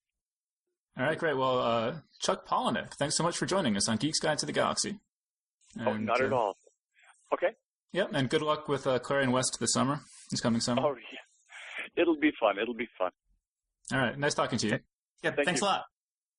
[0.99, 1.37] All right, great.
[1.37, 4.53] Well, uh, Chuck Palahniuk, thanks so much for joining us on Geek's Guide to the
[4.53, 4.99] Galaxy.
[5.79, 6.57] And, oh, not at uh, all.
[7.33, 7.55] Okay.
[7.93, 10.83] Yep, and good luck with uh, Clarion West this summer, this coming summer.
[10.85, 12.03] Oh, yeah.
[12.03, 12.59] It'll be fun.
[12.61, 13.11] It'll be fun.
[13.93, 14.19] All right.
[14.19, 14.79] Nice talking to you.
[15.23, 15.67] Yeah, Thank thanks you.
[15.67, 15.85] a lot.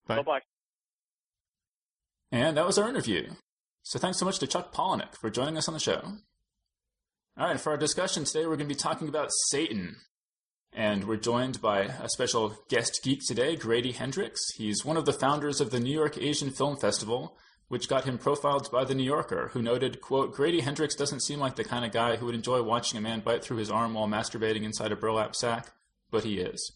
[0.07, 0.15] Bye.
[0.17, 0.39] Bye-bye.
[2.31, 3.29] And that was our interview.
[3.89, 5.99] So thanks so much to Chuck Palahniuk for joining us on the show.
[7.35, 9.95] All right, for our discussion today, we're going to be talking about Satan.
[10.71, 14.39] And we're joined by a special guest geek today, Grady Hendrix.
[14.55, 17.35] He's one of the founders of the New York Asian Film Festival,
[17.67, 21.39] which got him profiled by The New Yorker, who noted, quote, Grady Hendrix doesn't seem
[21.39, 23.95] like the kind of guy who would enjoy watching a man bite through his arm
[23.95, 25.71] while masturbating inside a burlap sack,
[26.11, 26.73] but he is.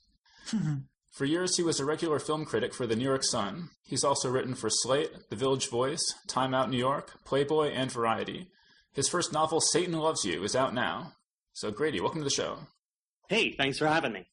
[1.13, 3.69] for years, he was a regular film critic for the New York Sun.
[3.83, 8.47] He's also written for Slate, The Village Voice, Time Out New York, Playboy, and Variety.
[8.93, 11.13] His first novel, Satan Loves You, is out now.
[11.53, 12.57] So, Grady, welcome to the show.
[13.29, 14.25] Hey, thanks for having me.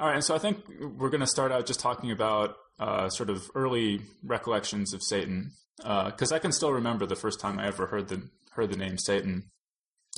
[0.00, 0.58] All right, and so I think
[0.98, 5.52] we're going to start out just talking about uh, sort of early recollections of Satan,
[5.76, 8.76] because uh, I can still remember the first time I ever heard the heard the
[8.76, 9.44] name Satan.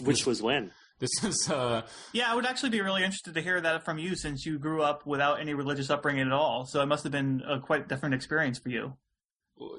[0.02, 0.72] Which was when?
[0.98, 1.48] This is.
[1.50, 1.82] Uh,
[2.12, 4.82] yeah, I would actually be really interested to hear that from you, since you grew
[4.82, 6.64] up without any religious upbringing at all.
[6.66, 8.94] So it must have been a quite different experience for you.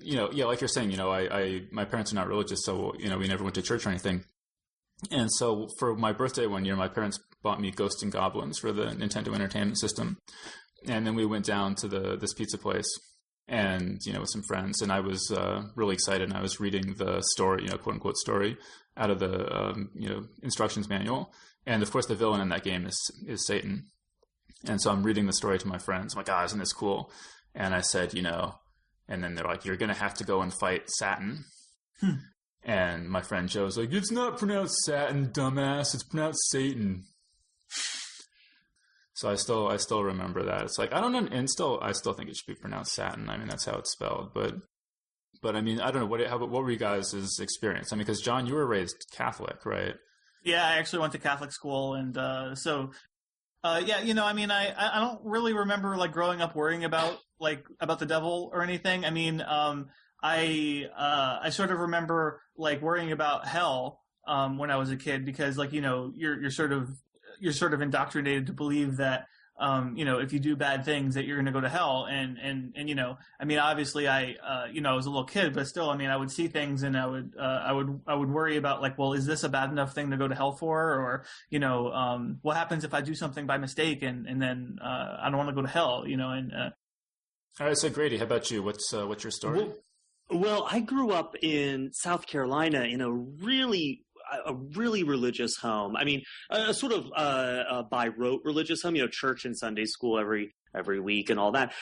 [0.01, 2.63] You know, yeah, like you're saying, you know, I, I my parents are not religious,
[2.63, 4.25] so you know, we never went to church or anything.
[5.11, 8.71] And so for my birthday one year, my parents bought me Ghosts and Goblins for
[8.71, 10.17] the Nintendo Entertainment System,
[10.87, 12.89] and then we went down to the this pizza place
[13.47, 16.59] and you know with some friends and i was uh, really excited and i was
[16.59, 18.57] reading the story you know quote unquote story
[18.97, 21.31] out of the um, you know instructions manual.
[21.65, 23.85] And of course the villain in that game is is satan.
[24.67, 26.13] And so i'm reading the story to my friends.
[26.13, 27.11] I'm like ah isn't this cool?
[27.53, 28.55] And i said you know
[29.07, 31.45] and then they're like you're gonna have to go and fight satan
[32.01, 32.15] hmm.
[32.63, 35.93] and my friend joe's like it's not pronounced satan dumbass.
[35.93, 37.05] It's pronounced satan
[39.17, 40.61] so I still I still remember that.
[40.61, 43.29] It's like I don't know, and still I still think it should be pronounced Satin.
[43.29, 44.53] I mean that's how it's spelled, but
[45.41, 47.91] but I mean I don't know what how what were you guys' experience?
[47.91, 49.95] I mean because John, you were raised Catholic, right?
[50.43, 52.91] Yeah, I actually went to Catholic school, and uh, so
[53.63, 56.83] uh, yeah, you know, I mean, I I don't really remember like growing up worrying
[56.83, 59.03] about like about the devil or anything.
[59.03, 59.87] I mean, um,
[60.21, 64.95] I uh, I sort of remember like worrying about hell um, when I was a
[64.95, 66.87] kid because like you know you're you're sort of
[67.39, 69.27] you're sort of indoctrinated to believe that
[69.59, 72.05] um, you know, if you do bad things, that you're going to go to hell.
[72.09, 75.09] And and and you know, I mean, obviously, I uh, you know, I was a
[75.09, 77.71] little kid, but still, I mean, I would see things and I would uh, I
[77.71, 80.27] would I would worry about like, well, is this a bad enough thing to go
[80.27, 84.03] to hell for, or you know, um, what happens if I do something by mistake
[84.03, 86.29] and and then uh, I don't want to go to hell, you know?
[86.29, 86.69] And uh
[87.59, 88.61] all right, so Grady, how about you?
[88.61, 89.57] What's uh, what's your story?
[89.63, 89.75] Well,
[90.29, 94.03] well, I grew up in South Carolina in a really
[94.45, 95.95] a really religious home.
[95.95, 98.95] I mean, a, sort of uh, a by rote religious home.
[98.95, 101.73] You know, church and Sunday school every every week and all that.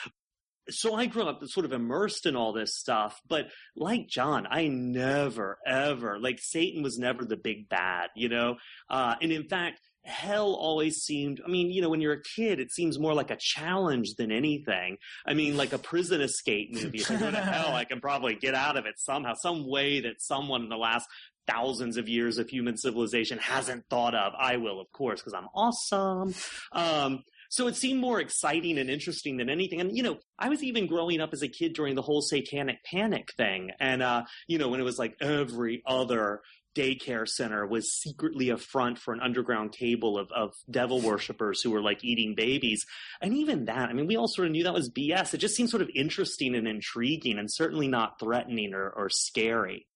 [0.68, 4.66] So I grew up sort of immersed in all this stuff, but like John, I
[4.66, 8.56] never, ever, like Satan was never the big bad, you know?
[8.90, 12.60] Uh, and in fact, hell always seemed i mean you know when you're a kid
[12.60, 16.98] it seems more like a challenge than anything i mean like a prison escape movie
[16.98, 20.00] if i go to hell i can probably get out of it somehow some way
[20.00, 21.06] that someone in the last
[21.46, 24.32] thousands of years of human civilization hasn't thought of.
[24.38, 26.34] I will, of course, because I'm awesome.
[26.72, 29.80] Um, so it seemed more exciting and interesting than anything.
[29.80, 32.84] And, you know, I was even growing up as a kid during the whole satanic
[32.84, 33.70] panic thing.
[33.78, 36.40] And, uh, you know, when it was like every other
[36.76, 41.70] daycare center was secretly a front for an underground table of, of devil worshippers who
[41.70, 42.84] were like eating babies.
[43.20, 45.32] And even that, I mean, we all sort of knew that was BS.
[45.32, 49.86] It just seemed sort of interesting and intriguing and certainly not threatening or, or scary.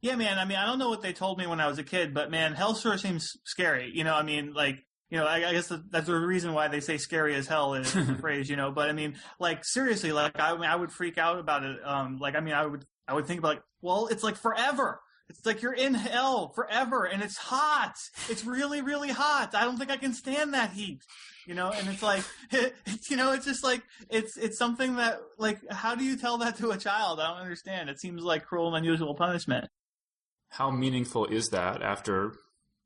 [0.00, 0.38] Yeah, man.
[0.38, 2.30] I mean, I don't know what they told me when I was a kid, but
[2.30, 3.90] man, hell sure seems scary.
[3.92, 6.80] You know, I mean, like you know, I, I guess that's the reason why they
[6.80, 8.70] say "scary as hell" is the phrase, you know.
[8.70, 11.78] But I mean, like seriously, like I, I would freak out about it.
[11.84, 15.00] Um, like I mean, I would, I would think about, like, well, it's like forever.
[15.30, 17.94] It's like you're in hell forever, and it's hot.
[18.28, 19.54] It's really, really hot.
[19.54, 21.00] I don't think I can stand that heat,
[21.46, 21.70] you know.
[21.70, 25.94] And it's like, it's, you know, it's just like it's it's something that like, how
[25.94, 27.18] do you tell that to a child?
[27.18, 27.88] I don't understand.
[27.88, 29.68] It seems like cruel and unusual punishment.
[30.48, 32.34] How meaningful is that after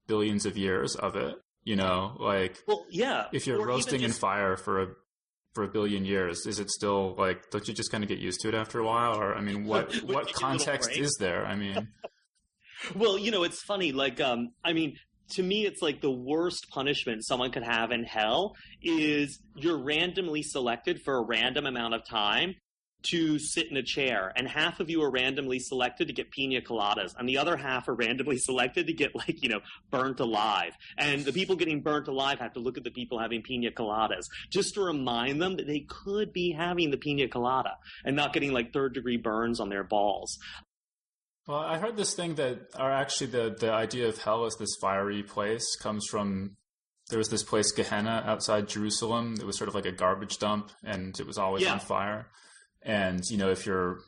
[0.07, 1.37] billions of years of it?
[1.64, 3.27] You know, like well, yeah.
[3.33, 4.16] If you're roasting just...
[4.16, 4.87] in fire for a
[5.55, 7.51] for a billion years, is it still like?
[7.51, 9.16] Don't you just kind of get used to it after a while?
[9.16, 11.46] Or I mean, what what context is there?
[11.46, 11.88] I mean,
[12.96, 13.92] well, you know, it's funny.
[13.92, 14.96] Like, um, I mean,
[15.31, 20.42] to me, it's like the worst punishment someone could have in hell is you're randomly
[20.42, 22.55] selected for a random amount of time
[23.04, 26.60] to sit in a chair, and half of you are randomly selected to get pina
[26.60, 29.60] coladas, and the other half are randomly selected to get like you know
[29.90, 30.72] burnt alive.
[30.96, 34.24] And the people getting burnt alive have to look at the people having pina coladas
[34.50, 38.52] just to remind them that they could be having the pina colada and not getting
[38.52, 40.38] like third degree burns on their balls.
[41.46, 44.76] Well, I heard this thing that are actually the the idea of hell as this
[44.80, 46.56] fiery place comes from
[47.08, 49.34] there was this place Gehenna outside Jerusalem.
[49.38, 51.72] It was sort of like a garbage dump, and it was always yeah.
[51.72, 52.28] on fire.
[52.84, 54.00] And you know, if you're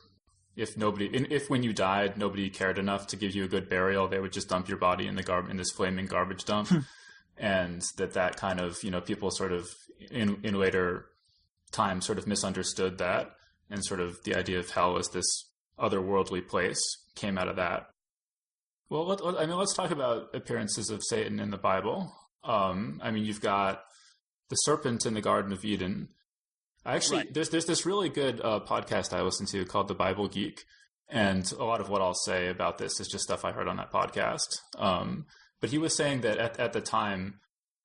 [0.56, 4.08] if nobody if when you died nobody cared enough to give you a good burial,
[4.08, 6.68] they would just dump your body in the gar- in this flaming garbage dump.
[6.68, 6.78] Hmm.
[7.36, 9.68] and that that kind of you know people sort of
[10.10, 11.06] in in later
[11.72, 13.32] time sort of misunderstood that
[13.70, 16.80] and sort of the idea of hell as this otherworldly place
[17.14, 17.88] came out of that.
[18.88, 22.14] Well, let, let, I mean, let's talk about appearances of Satan in the Bible.
[22.44, 23.82] Um, I mean, you've got
[24.50, 26.10] the serpent in the Garden of Eden,
[26.84, 27.34] I actually right.
[27.34, 30.64] there's there's this really good uh, podcast I listen to called The Bible Geek,
[31.08, 33.76] and a lot of what I'll say about this is just stuff I heard on
[33.76, 34.48] that podcast.
[34.78, 35.26] Um,
[35.60, 37.40] but he was saying that at at the time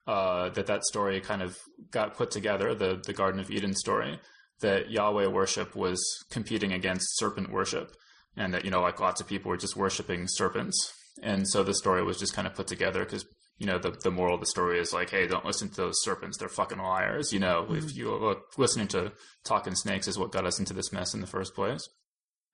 [0.05, 1.57] uh, that that story kind of
[1.91, 4.19] got put together, the the Garden of Eden story,
[4.59, 7.95] that Yahweh worship was competing against serpent worship,
[8.35, 11.73] and that you know like lots of people were just worshiping serpents, and so the
[11.73, 13.25] story was just kind of put together because
[13.59, 16.01] you know, the, the moral of the story is like, hey, don't listen to those
[16.01, 16.37] serpents.
[16.37, 17.33] They're fucking liars.
[17.33, 17.75] You know, mm-hmm.
[17.75, 19.11] if you look, listening to
[19.43, 21.87] talking snakes is what got us into this mess in the first place.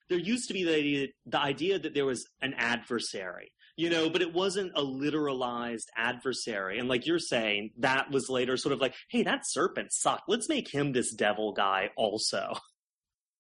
[0.09, 4.09] There used to be the idea, the idea that there was an adversary, you know,
[4.09, 6.79] but it wasn't a literalized adversary.
[6.79, 10.23] And like you're saying, that was later sort of like, hey, that serpent sucked.
[10.27, 12.53] Let's make him this devil guy also.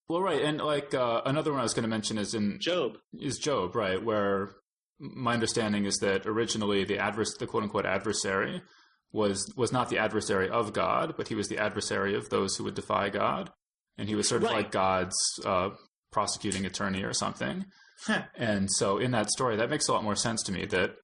[0.07, 2.99] Well, right, and like uh, another one I was going to mention is in Job.
[3.19, 4.03] Is Job right?
[4.03, 4.51] Where
[4.99, 8.61] my understanding is that originally the advers- the quote unquote adversary
[9.11, 12.63] was was not the adversary of God, but he was the adversary of those who
[12.65, 13.51] would defy God,
[13.97, 14.57] and he was sort of right.
[14.57, 15.69] like God's uh,
[16.11, 17.65] prosecuting attorney or something.
[18.35, 20.95] and so, in that story, that makes a lot more sense to me that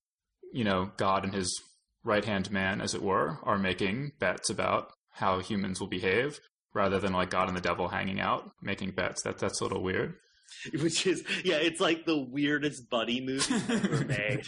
[0.54, 1.62] you know God and his
[2.04, 6.40] right hand man, as it were, are making bets about how humans will behave,
[6.74, 9.24] rather than like God and the devil hanging out making bets.
[9.24, 10.16] That that's a little weird.
[10.82, 14.48] which is yeah, it's like the weirdest buddy movie ever made.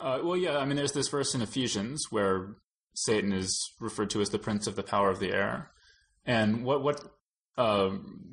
[0.00, 2.56] Uh, well, yeah, I mean, there's this verse in Ephesians where
[2.94, 5.70] Satan is referred to as the prince of the power of the air,
[6.24, 7.00] and what what
[7.56, 7.90] uh,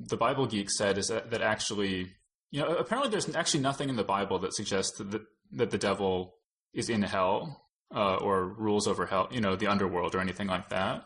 [0.07, 2.11] the Bible geek said is that, that, actually,
[2.51, 6.35] you know, apparently there's actually nothing in the Bible that suggests that that the devil
[6.73, 10.69] is in hell uh, or rules over hell, you know, the underworld or anything like
[10.69, 11.05] that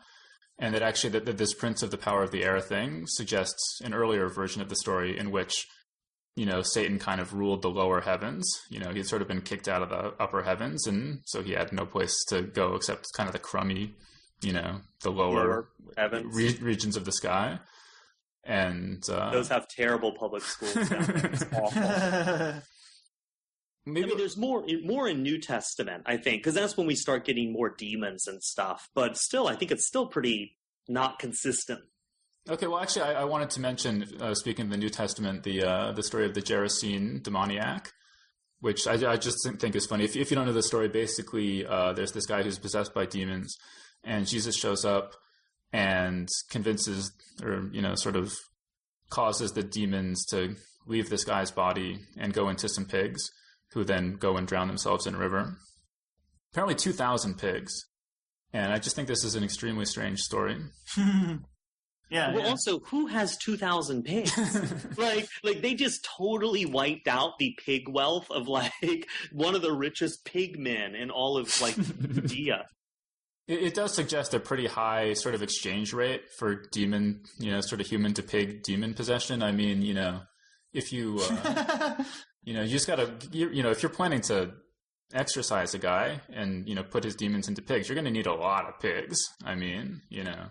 [0.63, 3.81] and that actually that, that this prince of the power of the air thing suggests
[3.83, 5.67] an earlier version of the story in which
[6.37, 8.47] you know satan kind of ruled the lower heavens.
[8.69, 11.51] You know he'd sort of been kicked out of the upper heavens and so he
[11.51, 13.93] had no place to go except kind of the crummy
[14.41, 17.59] you know the lower, lower re- regions of the sky.
[18.45, 22.61] And uh, those have terrible public schools it's awful
[23.85, 26.95] Maybe I mean, there's more more in New Testament, I think, because that's when we
[26.95, 28.89] start getting more demons and stuff.
[28.93, 31.81] But still, I think it's still pretty not consistent.
[32.49, 35.63] Okay, well, actually, I, I wanted to mention, uh, speaking of the New Testament, the
[35.63, 37.91] uh, the story of the Gerasene demoniac,
[38.61, 40.05] which I, I, just think is funny.
[40.05, 43.05] If, if you don't know the story, basically, uh, there's this guy who's possessed by
[43.05, 43.57] demons,
[44.03, 45.13] and Jesus shows up
[45.73, 47.11] and convinces,
[47.43, 48.33] or you know, sort of
[49.09, 50.55] causes the demons to
[50.87, 53.29] leave this guy's body and go into some pigs
[53.73, 55.57] who then go and drown themselves in a river.
[56.51, 57.85] Apparently, 2,000 pigs.
[58.53, 60.57] And I just think this is an extremely strange story.
[62.09, 62.31] Yeah.
[62.31, 62.49] Well, yeah.
[62.49, 64.37] also, who has two thousand pigs?
[64.97, 69.71] like, like they just totally wiped out the pig wealth of like one of the
[69.71, 72.65] richest pig men in all of like Judea.
[73.45, 77.59] It, it, does suggest a pretty high sort of exchange rate for demon, you know,
[77.59, 79.43] sort of human to pig demon possession.
[79.43, 80.21] I mean, you know,
[80.71, 82.03] if you uh,
[82.43, 84.51] You know, you just got to, you, you know, if you're planning to
[85.13, 88.25] exorcise a guy and you know put his demons into pigs, you're going to need
[88.25, 89.17] a lot of pigs.
[89.45, 90.47] I mean, you know.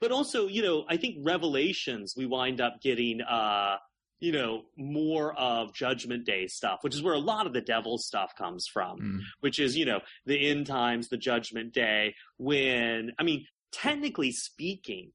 [0.00, 3.76] But also, you know, I think Revelations we wind up getting uh
[4.20, 7.98] you know, more of Judgment Day stuff, which is where a lot of the devil
[7.98, 9.20] stuff comes from, Mm.
[9.40, 15.12] which is, you know, the end times, the Judgment Day, when, I mean, technically speaking,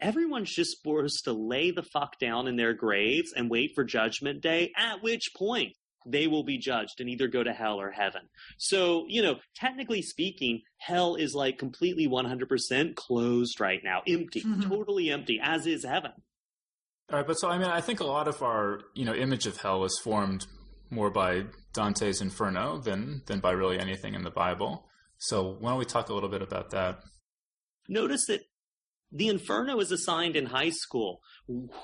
[0.00, 4.42] everyone's just supposed to lay the fuck down in their graves and wait for Judgment
[4.42, 5.72] Day, at which point
[6.08, 8.22] they will be judged and either go to hell or heaven.
[8.58, 14.68] So, you know, technically speaking, hell is like completely 100% closed right now, empty, Mhm.
[14.68, 16.12] totally empty, as is heaven.
[17.10, 19.46] All right, but so I mean, I think a lot of our you know image
[19.46, 20.46] of hell is formed
[20.90, 24.88] more by Dante's Inferno than than by really anything in the Bible.
[25.18, 27.00] So why don't we talk a little bit about that?
[27.88, 28.42] Notice that
[29.12, 31.20] the Inferno is assigned in high school.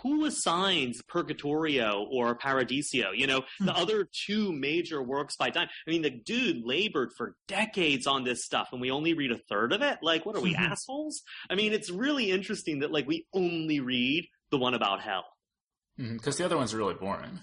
[0.03, 3.13] Who assigns Purgatorio or Paradiso?
[3.13, 5.71] You know, the other two major works by Dante.
[5.87, 9.39] I mean, the dude labored for decades on this stuff and we only read a
[9.49, 9.99] third of it?
[10.03, 11.23] Like, what are we, assholes?
[11.49, 15.25] I mean, it's really interesting that, like, we only read the one about hell.
[15.97, 17.39] Because the other ones are really boring.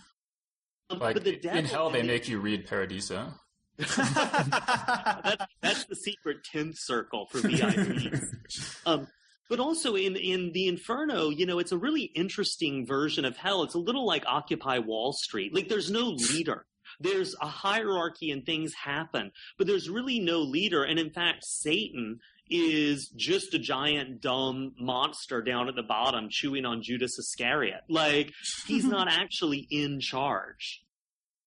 [0.89, 3.33] Um, Like in hell, they make you read Paradiso.
[3.77, 8.75] that, that's the secret 10th circle for VIPs.
[8.85, 9.07] um,
[9.49, 13.63] but also in, in the Inferno, you know, it's a really interesting version of hell.
[13.63, 15.53] It's a little like Occupy Wall Street.
[15.53, 16.65] Like there's no leader.
[16.99, 20.83] There's a hierarchy and things happen, but there's really no leader.
[20.83, 22.19] And in fact, Satan
[22.49, 27.81] is just a giant dumb monster down at the bottom chewing on Judas Iscariot.
[27.89, 28.31] Like
[28.67, 30.83] he's not actually in charge.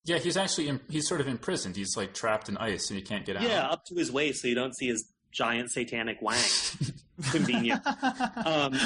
[0.05, 1.76] Yeah, he's actually in, he's sort of imprisoned.
[1.76, 3.42] He's like trapped in ice and he can't get out.
[3.42, 6.42] Yeah, up to his waist so you don't see his giant satanic wang.
[7.30, 7.80] Convenient.
[8.44, 8.78] Um,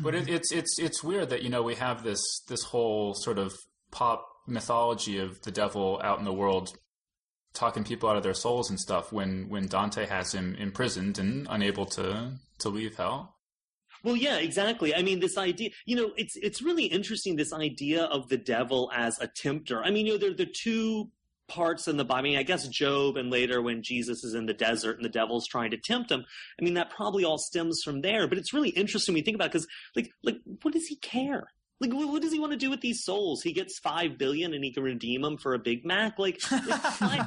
[0.00, 3.38] But it, it's it's it's weird that you know we have this this whole sort
[3.38, 3.52] of
[3.90, 6.70] pop mythology of the devil out in the world
[7.54, 11.46] talking people out of their souls and stuff when when Dante has him imprisoned and
[11.50, 13.36] unable to to leave hell.
[14.04, 14.94] well, yeah, exactly.
[14.94, 17.36] I mean, this idea, you know, it's it's really interesting.
[17.36, 19.82] This idea of the devil as a tempter.
[19.82, 21.10] I mean, you know, there are the two
[21.50, 22.20] parts in the Bible.
[22.20, 25.10] I mean, I guess Job and later when Jesus is in the desert and the
[25.10, 26.24] devil's trying to tempt him.
[26.58, 28.26] I mean, that probably all stems from there.
[28.26, 31.48] But it's really interesting when you think about because, like, like, what does he care?
[31.80, 33.42] Like, what, does he want to do with these souls?
[33.42, 36.18] He gets five billion and he can redeem them for a Big Mac.
[36.18, 36.38] Like,
[37.00, 37.26] like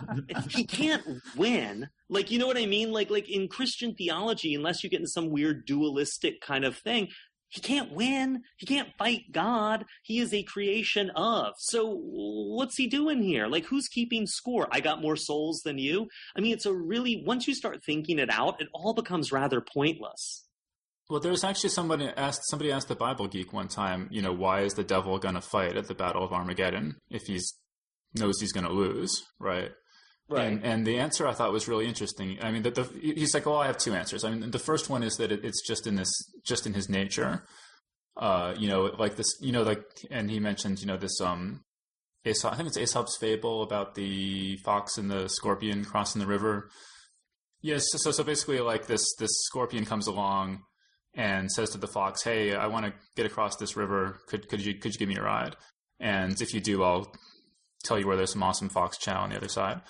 [0.52, 1.04] he can't
[1.36, 1.90] win.
[2.08, 2.92] Like, you know what I mean?
[2.92, 7.08] Like, like in Christian theology, unless you get in some weird dualistic kind of thing,
[7.54, 8.42] he can't win.
[8.58, 9.86] He can't fight God.
[10.02, 11.54] He is a creation of.
[11.60, 13.46] So what's he doing here?
[13.46, 14.68] Like, who's keeping score?
[14.72, 16.08] I got more souls than you.
[16.36, 19.62] I mean, it's a really, once you start thinking it out, it all becomes rather
[19.62, 20.48] pointless.
[21.12, 24.62] Well, there's actually somebody asked somebody asked the Bible geek one time, you know, why
[24.62, 27.40] is the devil going to fight at the Battle of Armageddon if he
[28.16, 29.70] knows he's going to lose, right?
[30.42, 32.38] And, and the answer I thought was really interesting.
[32.42, 34.90] I mean, the, the, he's like, "Oh, I have two answers." I mean, the first
[34.90, 36.12] one is that it, it's just in this,
[36.46, 37.44] just in his nature.
[38.16, 41.62] Uh, you know, like this, you know, like, and he mentioned, you know, this, um,
[42.26, 46.70] Aesop, I think it's Aesop's fable about the fox and the scorpion crossing the river.
[47.62, 50.64] Yes, so so basically, like this, this scorpion comes along
[51.16, 54.20] and says to the fox, "Hey, I want to get across this river.
[54.28, 55.56] Could could you could you give me a ride?
[56.00, 57.14] And if you do, I'll
[57.84, 59.82] tell you where there's some awesome fox chow on the other side."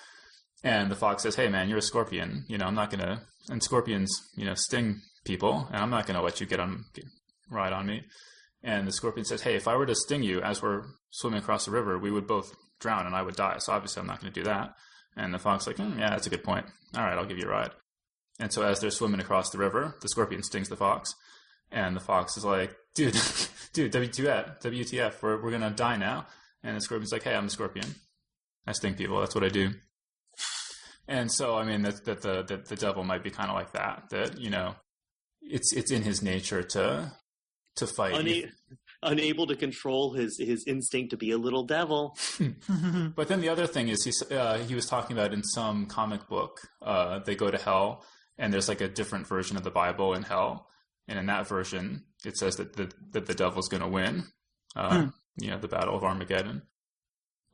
[0.64, 2.46] And the fox says, "Hey, man, you're a scorpion.
[2.48, 3.22] You know, I'm not gonna.
[3.50, 7.04] And scorpions, you know, sting people, and I'm not gonna let you get on get,
[7.50, 8.04] ride on me."
[8.62, 11.66] And the scorpion says, "Hey, if I were to sting you as we're swimming across
[11.66, 13.58] the river, we would both drown, and I would die.
[13.58, 14.74] So obviously, I'm not going to do that."
[15.16, 16.66] And the fox like, mm, "Yeah, that's a good point.
[16.96, 17.72] All right, I'll give you a ride."
[18.40, 21.14] And so as they're swimming across the river, the scorpion stings the fox,
[21.70, 23.12] and the fox is like, "Dude,
[23.74, 26.26] dude, WTF, WTF, we're we're gonna die now."
[26.62, 27.96] And the scorpion's like, "Hey, I'm a scorpion.
[28.66, 29.20] I sting people.
[29.20, 29.74] That's what I do."
[31.08, 33.72] And so, I mean, that that the that the devil might be kind of like
[33.72, 34.04] that.
[34.10, 34.74] That you know,
[35.42, 37.12] it's it's in his nature to
[37.76, 38.14] to fight.
[38.14, 38.48] Una-
[39.02, 42.16] unable to control his his instinct to be a little devil.
[43.16, 46.26] But then the other thing is, he uh, he was talking about in some comic
[46.28, 48.02] book, uh, they go to hell,
[48.38, 50.68] and there's like a different version of the Bible in hell,
[51.06, 54.24] and in that version, it says that the that the devil's going to win,
[54.74, 55.08] uh, Hmm.
[55.38, 56.62] you know, the Battle of Armageddon.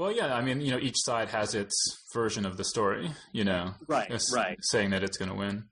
[0.00, 1.76] Well, yeah, I mean, you know, each side has its
[2.14, 4.56] version of the story, you know, Right, right.
[4.62, 5.64] saying that it's going to win.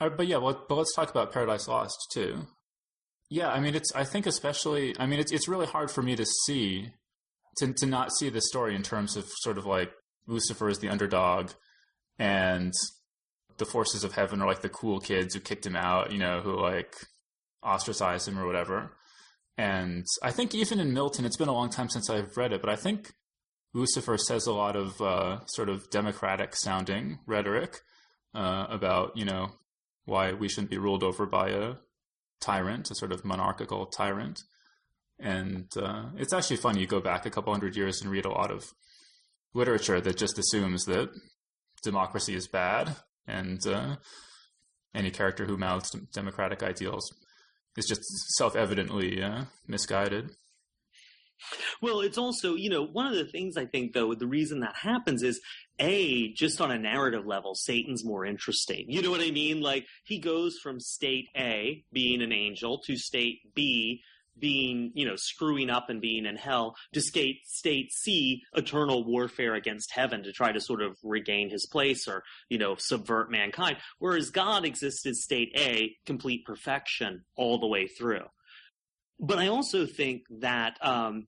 [0.00, 2.48] Uh, but yeah, well, but let's talk about Paradise Lost too.
[3.28, 3.94] Yeah, I mean, it's.
[3.94, 4.96] I think especially.
[4.98, 6.90] I mean, it's it's really hard for me to see,
[7.58, 9.92] to to not see the story in terms of sort of like
[10.26, 11.52] Lucifer is the underdog,
[12.18, 12.72] and
[13.58, 16.40] the forces of heaven are like the cool kids who kicked him out, you know,
[16.40, 16.96] who like
[17.62, 18.96] ostracized him or whatever.
[19.56, 22.60] And I think even in Milton, it's been a long time since I've read it,
[22.60, 23.12] but I think
[23.72, 27.80] Lucifer says a lot of uh, sort of democratic sounding rhetoric
[28.34, 29.52] uh, about, you know,
[30.04, 31.74] why we shouldn't be ruled over by a
[32.40, 34.40] tyrant, a sort of monarchical tyrant.
[35.18, 36.80] And uh, it's actually funny.
[36.80, 38.72] You go back a couple hundred years and read a lot of
[39.54, 41.10] literature that just assumes that
[41.82, 42.96] democracy is bad
[43.26, 43.96] and uh,
[44.94, 47.04] any character who mouths democratic ideals
[47.76, 48.02] is just
[48.36, 50.30] self-evidently uh, misguided.
[51.80, 54.76] Well, it's also, you know, one of the things I think, though, the reason that
[54.76, 55.40] happens is
[55.78, 58.86] A, just on a narrative level, Satan's more interesting.
[58.88, 59.60] You know what I mean?
[59.60, 64.02] Like, he goes from state A, being an angel, to state B,
[64.38, 69.54] being, you know, screwing up and being in hell, to state, state C, eternal warfare
[69.54, 73.76] against heaven to try to sort of regain his place or, you know, subvert mankind.
[73.98, 78.24] Whereas God exists in state A, complete perfection all the way through.
[79.20, 81.26] But I also think that um,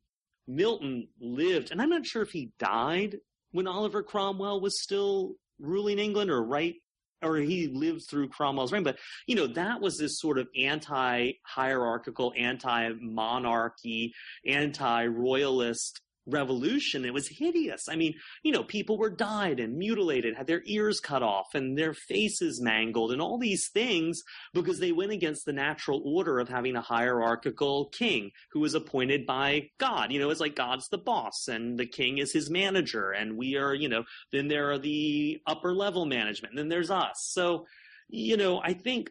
[0.48, 3.18] Milton lived, and I'm not sure if he died
[3.50, 6.74] when Oliver Cromwell was still ruling England or right
[7.22, 12.32] or he lived through Cromwell's reign, but you know that was this sort of anti-hierarchical,
[12.36, 14.12] anti-monarchy,
[14.44, 17.04] anti-royalist revolution.
[17.04, 17.88] It was hideous.
[17.88, 21.76] I mean, you know, people were died and mutilated, had their ears cut off and
[21.76, 24.22] their faces mangled and all these things
[24.54, 29.26] because they went against the natural order of having a hierarchical king who was appointed
[29.26, 30.12] by God.
[30.12, 33.56] You know, it's like God's the boss and the king is his manager and we
[33.56, 37.30] are, you know, then there are the upper level management and then there's us.
[37.32, 37.66] So,
[38.08, 39.10] you know, I think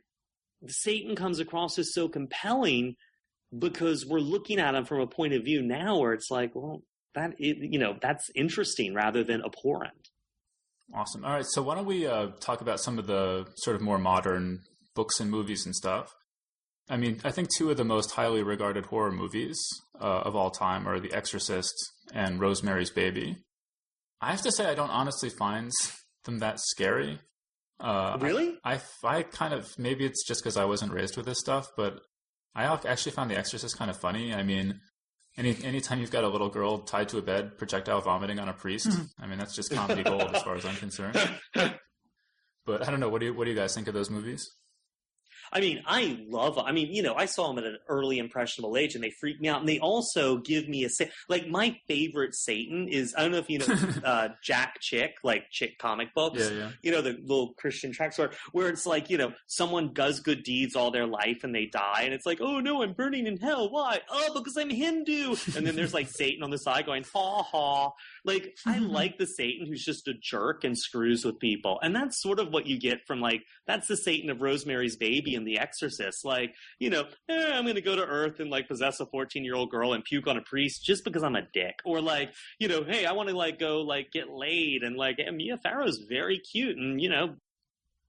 [0.67, 2.95] Satan comes across as so compelling
[3.57, 6.83] because we're looking at him from a point of view now where it's like, well,
[7.15, 10.09] that you know that's interesting rather than abhorrent.
[10.93, 11.23] Awesome.
[11.23, 13.97] All right, so why don't we uh, talk about some of the sort of more
[13.97, 14.59] modern
[14.93, 16.13] books and movies and stuff?
[16.89, 19.57] I mean, I think two of the most highly regarded horror movies
[20.01, 21.73] uh, of all time are The Exorcist
[22.13, 23.37] and Rosemary's Baby.
[24.19, 25.71] I have to say, I don't honestly find
[26.25, 27.19] them that scary.
[27.79, 28.57] Uh, really?
[28.63, 31.69] I, I, I kind of maybe it's just because I wasn't raised with this stuff,
[31.77, 32.01] but
[32.53, 34.33] I actually found The Exorcist kind of funny.
[34.33, 34.81] I mean,
[35.41, 38.53] any anytime you've got a little girl tied to a bed, projectile vomiting on a
[38.53, 39.23] priest, mm-hmm.
[39.23, 41.17] I mean that's just comedy gold as far as I'm concerned.
[42.65, 43.09] But I don't know.
[43.09, 44.51] What do you what do you guys think of those movies?
[45.53, 46.57] I mean, I love.
[46.57, 49.41] I mean, you know, I saw them at an early impressionable age, and they freak
[49.41, 49.59] me out.
[49.59, 50.89] And they also give me a
[51.27, 53.65] like my favorite Satan is I don't know if you know
[54.05, 56.39] uh, Jack Chick, like Chick comic books.
[56.39, 56.69] Yeah, yeah.
[56.81, 60.43] You know the little Christian tracks where where it's like you know someone does good
[60.43, 63.37] deeds all their life and they die, and it's like oh no, I'm burning in
[63.37, 63.69] hell.
[63.69, 63.99] Why?
[64.09, 65.35] Oh, because I'm Hindu.
[65.57, 67.91] And then there's like Satan on the side going ha ha.
[68.23, 72.21] Like I like the Satan who's just a jerk and screws with people, and that's
[72.21, 75.59] sort of what you get from like that's the Satan of Rosemary's Baby in The
[75.59, 76.23] Exorcist.
[76.23, 79.43] Like, you know, eh, I'm going to go to Earth and like possess a 14
[79.43, 81.79] year old girl and puke on a priest just because I'm a dick.
[81.83, 85.17] Or like, you know, hey, I want to like go like get laid and like
[85.19, 87.35] and Mia Farrow's very cute and you know.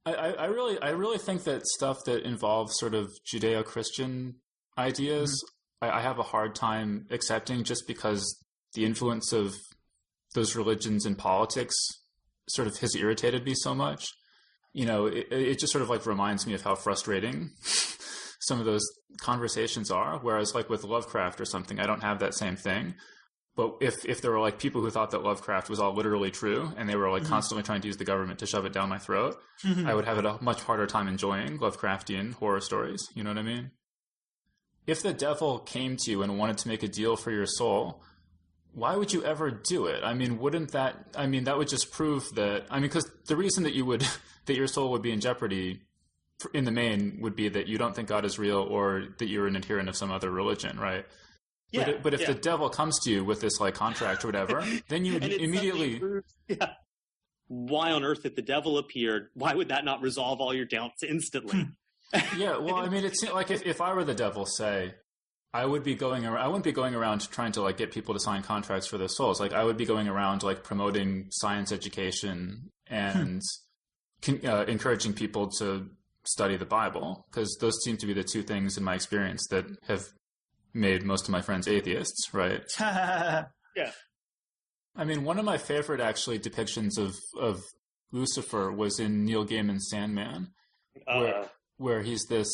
[0.05, 4.35] I, I really, I really think that stuff that involves sort of Judeo-Christian
[4.77, 5.93] ideas, mm-hmm.
[5.93, 8.43] I, I have a hard time accepting just because
[8.75, 9.55] the influence of
[10.35, 11.77] those religions in politics
[12.49, 14.09] sort of has irritated me so much
[14.73, 18.67] you know, it, it just sort of like reminds me of how frustrating some of
[18.67, 18.85] those
[19.19, 20.19] conversations are.
[20.19, 22.95] Whereas like with Lovecraft or something, I don't have that same thing.
[23.55, 26.73] But if, if there were like people who thought that Lovecraft was all literally true
[26.77, 27.33] and they were like mm-hmm.
[27.33, 29.87] constantly trying to use the government to shove it down my throat, mm-hmm.
[29.87, 33.07] I would have a much harder time enjoying Lovecraftian horror stories.
[33.15, 33.73] You know what I mean?
[34.87, 38.03] If the devil came to you and wanted to make a deal for your soul,
[38.73, 40.03] why would you ever do it?
[40.03, 43.37] I mean, wouldn't that, I mean, that would just prove that, I mean, because the
[43.37, 44.03] reason that you would,
[44.47, 45.81] that your soul would be in jeopardy
[46.55, 49.47] in the main would be that you don't think God is real or that you're
[49.47, 51.07] an adherent of some other religion, right?
[51.71, 52.27] Yeah, but, but if yeah.
[52.29, 56.01] the devil comes to you with this like contract or whatever, then you would immediately.
[56.49, 56.75] yeah.
[57.49, 61.03] Why on earth, if the devil appeared, why would that not resolve all your doubts
[61.03, 61.69] instantly?
[62.13, 62.39] Hmm.
[62.39, 64.95] yeah, well, I mean, it's like if, if I were the devil, say,
[65.55, 66.43] I would be going around.
[66.43, 69.09] I wouldn't be going around trying to like get people to sign contracts for their
[69.09, 69.39] souls.
[69.39, 72.95] Like I would be going around like promoting science education hmm.
[72.95, 73.43] and
[74.29, 75.91] uh, encouraging people to
[76.25, 79.65] study the Bible because those seem to be the two things in my experience that
[79.89, 80.05] have
[80.73, 82.33] made most of my friends atheists.
[82.33, 82.63] Right?
[82.81, 83.45] yeah.
[84.95, 87.63] I mean, one of my favorite actually depictions of of
[88.13, 90.49] Lucifer was in Neil Gaiman's Sandman,
[91.07, 91.19] uh.
[91.19, 91.45] where
[91.79, 92.51] where he's this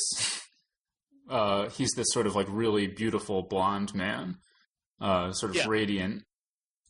[1.29, 4.39] uh, he's this sort of like really beautiful blonde man,
[5.01, 5.67] uh, sort of yeah.
[5.69, 6.23] radiant,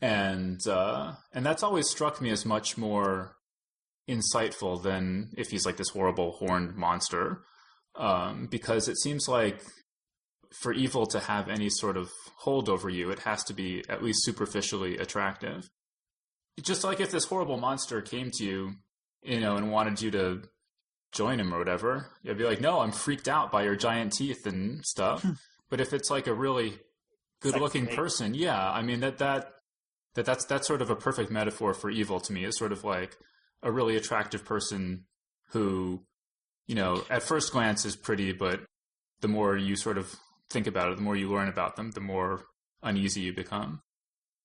[0.01, 3.38] and uh, and that's always struck me as much more
[4.09, 7.43] insightful than if he's like this horrible horned monster,
[7.95, 9.61] um, because it seems like
[10.53, 14.03] for evil to have any sort of hold over you, it has to be at
[14.03, 15.69] least superficially attractive.
[16.61, 18.73] Just like if this horrible monster came to you,
[19.23, 20.43] you know, and wanted you to
[21.13, 24.47] join him or whatever, you'd be like, "No, I'm freaked out by your giant teeth
[24.47, 25.25] and stuff."
[25.71, 26.79] but if it's like a really
[27.41, 29.53] good-looking person, yeah, I mean that that
[30.15, 32.45] that that's that's sort of a perfect metaphor for evil to me.
[32.45, 33.17] It's sort of like
[33.63, 35.05] a really attractive person
[35.51, 36.03] who,
[36.67, 38.61] you know, at first glance is pretty, but
[39.21, 40.15] the more you sort of
[40.51, 42.45] think about it, the more you learn about them, the more
[42.83, 43.83] uneasy you become.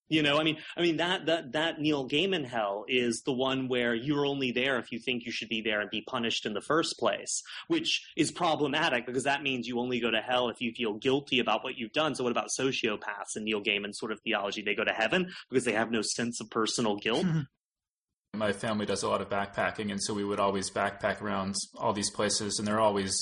[0.10, 3.68] You know, I mean, I mean that that that Neil Gaiman hell is the one
[3.68, 6.54] where you're only there if you think you should be there and be punished in
[6.54, 10.60] the first place, which is problematic because that means you only go to hell if
[10.62, 12.16] you feel guilty about what you've done.
[12.16, 14.62] So, what about sociopaths in Neil Gaiman's sort of theology?
[14.62, 17.26] They go to heaven because they have no sense of personal guilt.
[18.36, 21.94] My family does a lot of backpacking, and so we would always backpack around all
[21.94, 23.16] these places, and there are always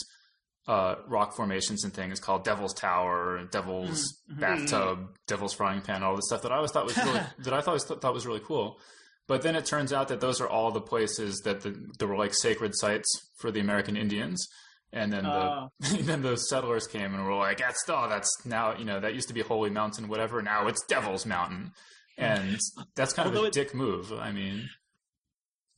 [0.67, 4.39] uh, rock formations and things called Devil's Tower, Devil's Mhm.
[4.39, 7.61] Bathtub, Devil's Frying Pan, all this stuff that I always thought was really that I
[7.61, 8.79] thought was, thought was really cool.
[9.27, 12.15] But then it turns out that those are all the places that the, there were
[12.17, 13.07] like sacred sites
[13.39, 14.47] for the American Indians.
[14.93, 15.69] And then the Oh.
[16.01, 19.29] then the settlers came and were like, "That's oh, that's now you know that used
[19.29, 20.41] to be Holy Mountain, whatever.
[20.41, 21.71] Now it's Devil's Mountain."
[22.17, 22.59] And
[22.95, 24.13] that's kind of a dick move.
[24.13, 24.69] I mean,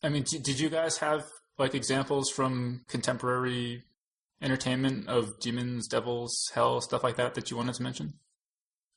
[0.03, 1.25] I mean, did you guys have
[1.57, 3.83] like examples from contemporary
[4.41, 8.13] entertainment of demons, devils, hell, stuff like that that you wanted to mention?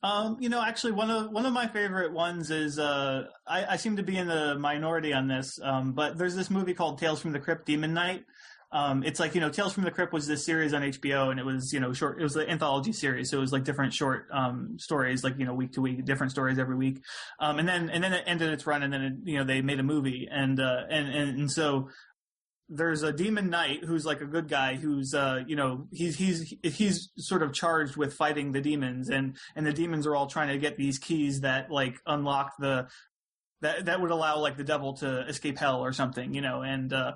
[0.03, 3.77] Um, you know, actually, one of one of my favorite ones is uh, I, I
[3.77, 7.19] seem to be in the minority on this, um, but there's this movie called Tales
[7.19, 8.25] from the Crypt, Demon Knight.
[8.71, 11.39] Um, it's like you know, Tales from the Crypt was this series on HBO, and
[11.39, 12.19] it was you know short.
[12.19, 15.45] It was an anthology series, so it was like different short um, stories, like you
[15.45, 17.01] know, week to week, different stories every week.
[17.39, 19.61] Um, and then and then it ended its run, and then it, you know they
[19.61, 21.89] made a movie, and uh, and, and and so
[22.69, 26.53] there's a demon knight who's like a good guy who's uh you know he's he's
[26.63, 30.49] he's sort of charged with fighting the demons and and the demons are all trying
[30.49, 32.85] to get these keys that like unlock the
[33.61, 36.91] that that would allow like the devil to escape hell or something you know and
[36.91, 37.13] uh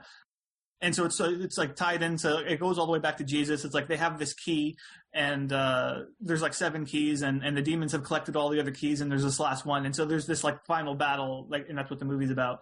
[0.81, 3.63] and so it's it's like tied into it goes all the way back to Jesus.
[3.63, 4.77] It's like they have this key,
[5.13, 8.71] and uh, there's like seven keys, and and the demons have collected all the other
[8.71, 11.77] keys, and there's this last one, and so there's this like final battle, like, and
[11.77, 12.61] that's what the movie's about.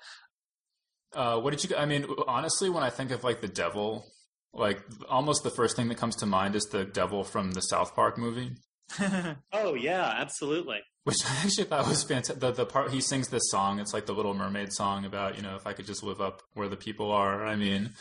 [1.14, 1.76] Uh, what did you?
[1.76, 4.06] I mean, honestly, when I think of like the devil,
[4.54, 7.96] like almost the first thing that comes to mind is the devil from the South
[7.96, 8.52] Park movie,
[9.54, 10.80] Oh yeah, absolutely.
[11.04, 12.40] which I actually thought was fantastic.
[12.40, 15.42] The, the part he sings this song, it's like the Little Mermaid song about you
[15.42, 17.46] know if I could just live up where the people are.
[17.46, 17.92] I mean,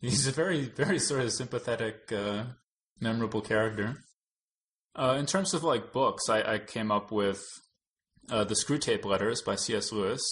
[0.00, 2.44] he's a very very sort of sympathetic, uh,
[3.00, 4.04] memorable character.
[4.94, 7.40] Uh, in terms of like books, I, I came up with
[8.30, 9.92] uh, the Screwtape Letters by C.S.
[9.92, 10.22] Lewis.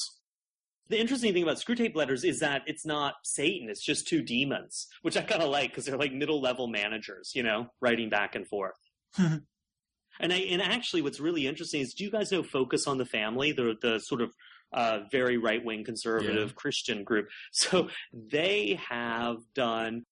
[0.89, 4.87] The interesting thing about Screwtape Letters is that it's not Satan; it's just two demons,
[5.03, 8.35] which I kind of like because they're like middle level managers, you know, writing back
[8.35, 8.77] and forth.
[10.21, 13.05] and I, and actually, what's really interesting is, do you guys know Focus on the
[13.05, 14.33] Family, the the sort of
[14.73, 17.29] uh, very right wing conservative Christian group?
[17.53, 20.05] So they have done.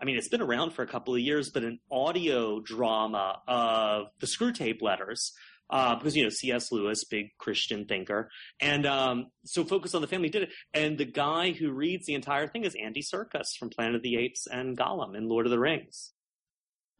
[0.00, 4.06] I mean, it's been around for a couple of years, but an audio drama of
[4.20, 5.32] the Screwtape Letters.
[5.68, 6.72] Uh, because you know C.S.
[6.72, 8.28] Lewis, big Christian thinker,
[8.60, 10.50] and um, so Focus on the Family did it.
[10.74, 14.16] And the guy who reads the entire thing is Andy Serkis from Planet of the
[14.16, 16.10] Apes and Gollum in Lord of the Rings.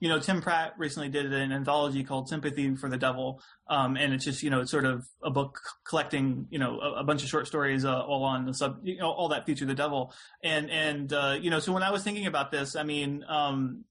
[0.01, 4.15] You know, Tim Pratt recently did an anthology called Sympathy for the Devil, um, and
[4.15, 7.23] it's just you know, it's sort of a book collecting you know a, a bunch
[7.23, 10.13] of short stories uh, all on the sub, you know, all that feature the devil,
[10.43, 13.85] and and uh, you know, so when I was thinking about this, I mean, um,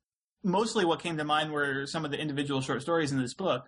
[0.43, 3.67] mostly what came to mind were some of the individual short stories in this book.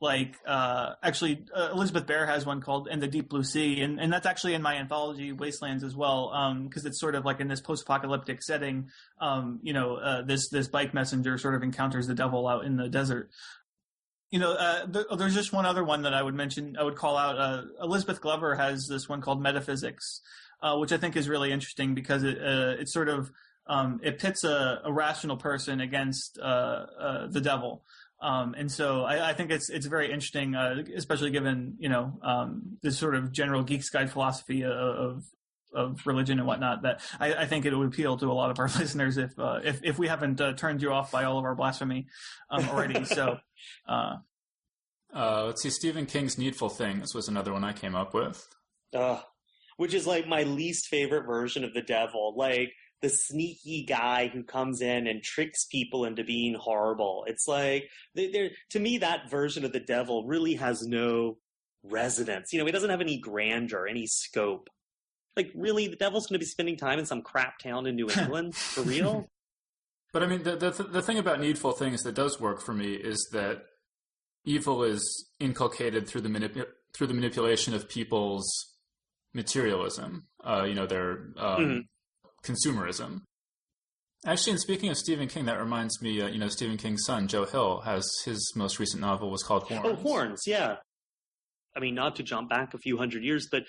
[0.00, 3.98] Like, uh, actually, uh, Elizabeth Bear has one called "In the Deep Blue Sea," and,
[3.98, 6.30] and that's actually in my anthology Wastelands as well,
[6.68, 8.90] because it's sort of like in this post-apocalyptic setting
[9.20, 12.76] um, you know, uh, this this bike messenger sort of encounters the devil out in
[12.76, 13.30] the desert.
[14.30, 16.76] You know, uh, th- there's just one other one that I would mention.
[16.78, 17.38] I would call out.
[17.38, 20.20] Uh, Elizabeth Glover has this one called Metaphysics,
[20.62, 23.30] uh, which I think is really interesting because it it sort of
[23.66, 27.82] um, it pits a, a rational person against the devil.
[28.20, 32.18] Um, and so I, I think it's it's very interesting, uh, especially given you know
[32.22, 35.22] um, this sort of general geek's guide philosophy of
[35.74, 38.58] of religion and whatnot that I, I think it would appeal to a lot of
[38.58, 41.44] our listeners if uh, if if we haven't uh, turned you off by all of
[41.44, 42.06] our blasphemy
[42.50, 43.04] um, already.
[43.04, 43.38] so
[43.88, 44.16] uh,
[45.14, 48.46] Uh, let's see, Stephen King's Needful Things was another one I came up with.
[48.94, 49.22] Ugh.
[49.76, 52.34] Which is like my least favorite version of the devil.
[52.36, 57.24] Like the sneaky guy who comes in and tricks people into being horrible.
[57.28, 61.38] It's like, they- to me, that version of the devil really has no
[61.84, 62.52] resonance.
[62.52, 64.68] You know, he doesn't have any grandeur, any scope.
[65.36, 68.08] Like, really, the devil's going to be spending time in some crap town in New
[68.18, 68.54] England?
[68.56, 69.28] For real?
[70.10, 72.94] But I mean, the, the the thing about needful things that does work for me
[72.94, 73.64] is that
[74.46, 78.48] evil is inculcated through the manip- through the manipulation of people's
[79.34, 80.24] materialism.
[80.42, 81.80] Uh, you know, their um, Mhm.
[82.44, 83.22] Consumerism.
[84.26, 86.20] Actually, and speaking of Stephen King, that reminds me.
[86.20, 89.64] Uh, you know, Stephen King's son, Joe Hill, has his most recent novel was called
[89.64, 89.86] Horns.
[89.86, 90.76] Oh, horns, yeah.
[91.76, 93.62] I mean, not to jump back a few hundred years, but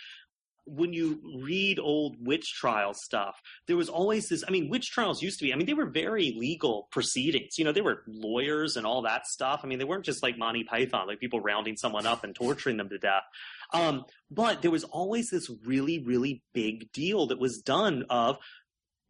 [0.65, 4.43] when you read old witch trial stuff, there was always this.
[4.47, 7.57] I mean, witch trials used to be, I mean, they were very legal proceedings.
[7.57, 9.61] You know, they were lawyers and all that stuff.
[9.63, 12.77] I mean, they weren't just like Monty Python, like people rounding someone up and torturing
[12.77, 13.23] them to death.
[13.73, 18.37] Um, but there was always this really, really big deal that was done of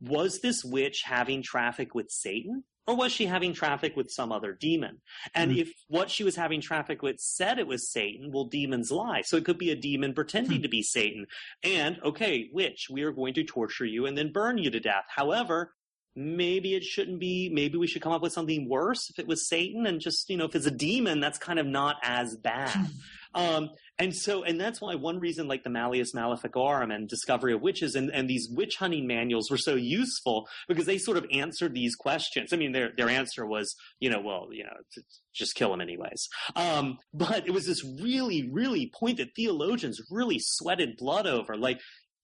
[0.02, 2.64] was this witch having traffic with Satan?
[2.88, 5.00] Or was she having traffic with some other demon?
[5.36, 5.60] And mm-hmm.
[5.60, 9.22] if what she was having traffic with said it was Satan, well, demons lie.
[9.22, 10.64] So it could be a demon pretending hmm.
[10.64, 11.28] to be Satan.
[11.64, 15.06] And, okay, witch, we are going to torture you and then burn you to death.
[15.16, 15.76] However,
[16.16, 19.48] maybe it shouldn't be, maybe we should come up with something worse if it was
[19.48, 22.88] Satan and just, you know, if it's a demon, that's kind of not as bad.
[23.34, 27.62] Um, and so, and that's why one reason like the Malleus Maleficarum and Discovery of
[27.62, 31.74] Witches and, and these witch hunting manuals were so useful because they sort of answered
[31.74, 32.54] these questions.
[32.54, 35.04] I mean, their, their answer was, you know, well, you know,
[35.34, 36.28] just kill them anyways.
[36.56, 41.56] Um, but it was this really, really point that theologians really sweated blood over.
[41.56, 41.80] Like,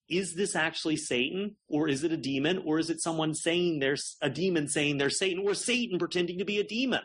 [0.10, 4.18] is this actually Satan or is it a demon or is it someone saying there's
[4.22, 7.02] a demon saying they're Satan or Satan pretending to be a demon?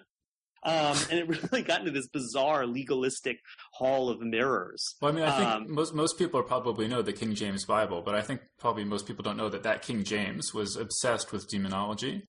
[0.63, 3.39] Um, and it really got into this bizarre legalistic
[3.73, 4.95] hall of mirrors.
[5.01, 8.03] Well, I mean, I think Um, most most people probably know the King James Bible,
[8.03, 11.49] but I think probably most people don't know that that King James was obsessed with
[11.49, 12.29] demonology,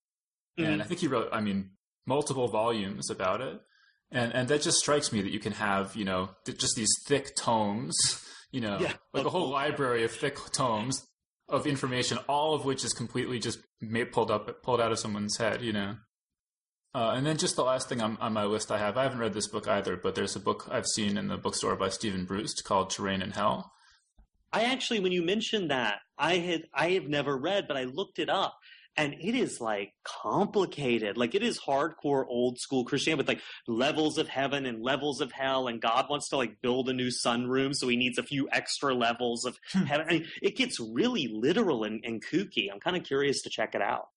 [0.58, 0.64] Mhm.
[0.66, 1.72] and I think he wrote, I mean,
[2.06, 3.60] multiple volumes about it,
[4.10, 7.34] and and that just strikes me that you can have, you know, just these thick
[7.36, 7.94] tomes,
[8.50, 8.94] you know, Yeah.
[9.12, 11.06] like a whole library of thick tomes
[11.48, 15.36] of information, all of which is completely just made, pulled up, pulled out of someone's
[15.36, 15.96] head, you know.
[16.94, 19.18] Uh, and then just the last thing on, on my list I have, I haven't
[19.18, 22.26] read this book either, but there's a book I've seen in the bookstore by Stephen
[22.26, 23.72] Bruce called Terrain in Hell.
[24.52, 28.18] I actually, when you mentioned that, I had I have never read, but I looked
[28.18, 28.58] it up,
[28.96, 31.16] and it is like complicated.
[31.16, 35.32] Like it is hardcore old school Christianity with like levels of heaven and levels of
[35.32, 38.48] hell, and God wants to like build a new sunroom, so He needs a few
[38.52, 40.06] extra levels of heaven.
[40.06, 42.70] I mean, it gets really literal and, and kooky.
[42.70, 44.08] I'm kind of curious to check it out.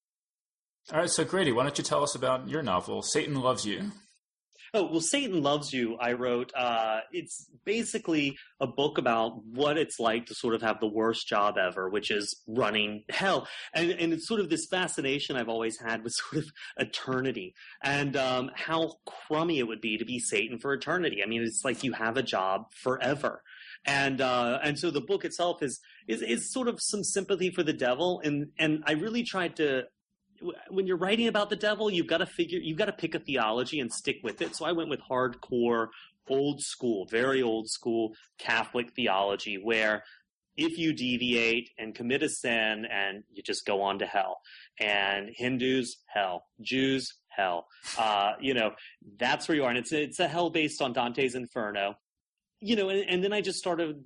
[0.94, 3.92] All right, so Grady, why don't you tell us about your novel, Satan Loves You?
[4.72, 6.52] Oh, well, Satan Loves You, I wrote.
[6.54, 11.28] Uh, it's basically a book about what it's like to sort of have the worst
[11.28, 13.48] job ever, which is running hell.
[13.74, 18.16] And, and it's sort of this fascination I've always had with sort of eternity and
[18.16, 21.24] um, how crummy it would be to be Satan for eternity.
[21.24, 23.42] I mean, it's like you have a job forever.
[23.88, 27.62] And uh, and so the book itself is, is is sort of some sympathy for
[27.62, 29.84] the devil, and and I really tried to
[30.70, 33.20] when you're writing about the devil, you've got to figure, you've got to pick a
[33.20, 34.56] theology and stick with it.
[34.56, 35.88] So I went with hardcore,
[36.28, 40.04] old school, very old school Catholic theology, where
[40.58, 44.40] if you deviate and commit a sin and you just go on to hell,
[44.80, 47.68] and Hindus, hell, Jews, hell,
[47.98, 48.72] uh, you know,
[49.20, 49.70] that's where you are.
[49.70, 51.96] And it's it's a hell based on Dante's Inferno.
[52.62, 54.04] You know, and, and then I just started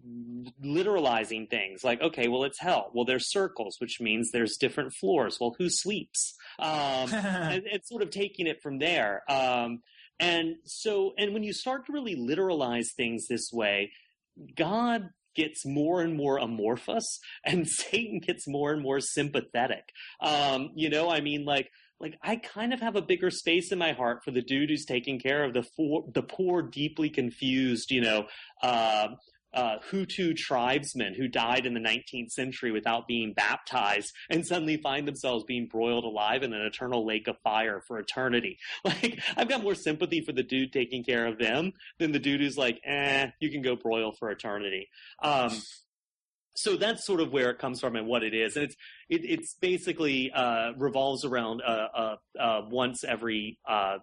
[0.63, 2.91] literalizing things like, okay, well, it's hell.
[2.93, 5.37] Well, there's circles, which means there's different floors.
[5.39, 6.35] Well, who sweeps?
[6.57, 6.67] Um,
[7.13, 9.23] and it's sort of taking it from there.
[9.29, 9.81] Um,
[10.19, 13.91] and so, and when you start to really literalize things this way,
[14.55, 19.89] God gets more and more amorphous and Satan gets more and more sympathetic.
[20.21, 21.69] Um, you know, I mean, like,
[21.99, 24.85] like I kind of have a bigger space in my heart for the dude who's
[24.85, 28.27] taking care of the poor, the poor, deeply confused, you know,
[28.61, 29.09] uh,
[29.53, 35.07] uh, Hutu tribesmen who died in the 19th century without being baptized and suddenly find
[35.07, 38.57] themselves being broiled alive in an eternal lake of fire for eternity.
[38.85, 42.41] Like, I've got more sympathy for the dude taking care of them than the dude
[42.41, 44.87] who's like, eh, you can go broil for eternity.
[45.21, 45.51] Um,
[46.55, 48.55] so that's sort of where it comes from and what it is.
[48.55, 48.75] And it's,
[49.09, 53.97] it, it's basically, uh, revolves around, uh, uh, uh, once every, uh,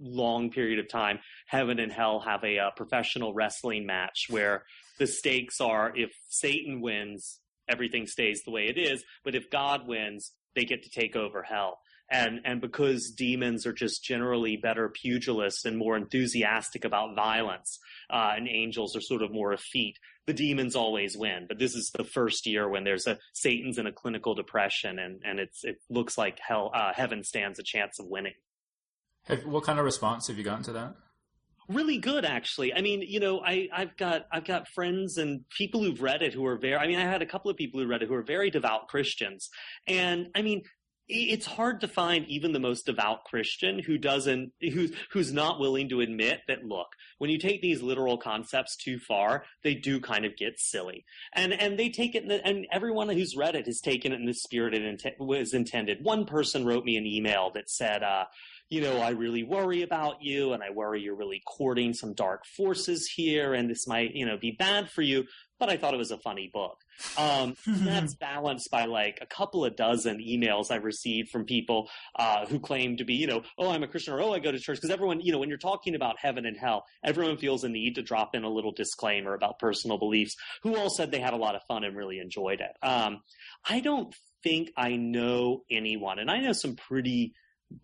[0.00, 4.64] long period of time, heaven and hell have a, uh professional wrestling match where
[4.98, 7.38] the stakes are if Satan wins,
[7.68, 9.04] everything stays the way it is.
[9.24, 11.78] But if God wins, they get to take over hell.
[12.10, 17.78] And, and because demons are just generally better pugilists and more enthusiastic about violence,
[18.10, 21.46] and angels are sort of more effete, the demons always win.
[21.48, 25.20] But this is the first year when there's a Satan's in a clinical depression and,
[25.24, 28.34] and it's, it looks like hell, uh, heaven stands a chance of winning.
[29.24, 30.94] Have, what kind of response have you gotten to that?
[31.68, 35.82] really good actually i mean you know i i've got i've got friends and people
[35.82, 37.86] who've read it who are very i mean i had a couple of people who
[37.86, 39.48] read it who are very devout christians
[39.86, 40.62] and i mean
[41.08, 45.88] it's hard to find even the most devout Christian who doesn't who's who's not willing
[45.90, 46.88] to admit that look,
[47.18, 51.04] when you take these literal concepts too far, they do kind of get silly.
[51.34, 54.26] And and they take it the, and everyone who's read it has taken it in
[54.26, 56.04] the spirit it was intended.
[56.04, 58.24] One person wrote me an email that said uh,
[58.72, 62.46] you know, I really worry about you and I worry you're really courting some dark
[62.46, 65.26] forces here and this might, you know, be bad for you.
[65.58, 66.78] But I thought it was a funny book.
[67.16, 72.46] Um, that's balanced by like a couple of dozen emails I've received from people uh,
[72.46, 74.58] who claim to be, you know, oh, I'm a Christian or oh, I go to
[74.58, 74.78] church.
[74.78, 77.94] Because everyone, you know, when you're talking about heaven and hell, everyone feels a need
[77.94, 80.34] to drop in a little disclaimer about personal beliefs.
[80.62, 82.86] Who all said they had a lot of fun and really enjoyed it.
[82.86, 83.20] Um,
[83.68, 87.34] I don't think I know anyone, and I know some pretty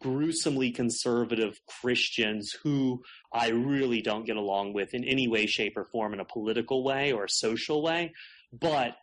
[0.01, 5.85] gruesomely conservative Christians who I really don't get along with in any way, shape, or
[5.85, 8.13] form in a political way or a social way.
[8.53, 8.97] But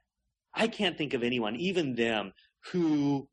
[0.54, 2.34] I can't think of anyone, even them,
[2.72, 3.28] who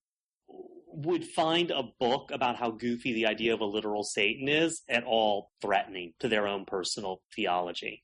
[0.95, 5.05] would find a book about how goofy the idea of a literal Satan is at
[5.05, 8.03] all threatening to their own personal theology.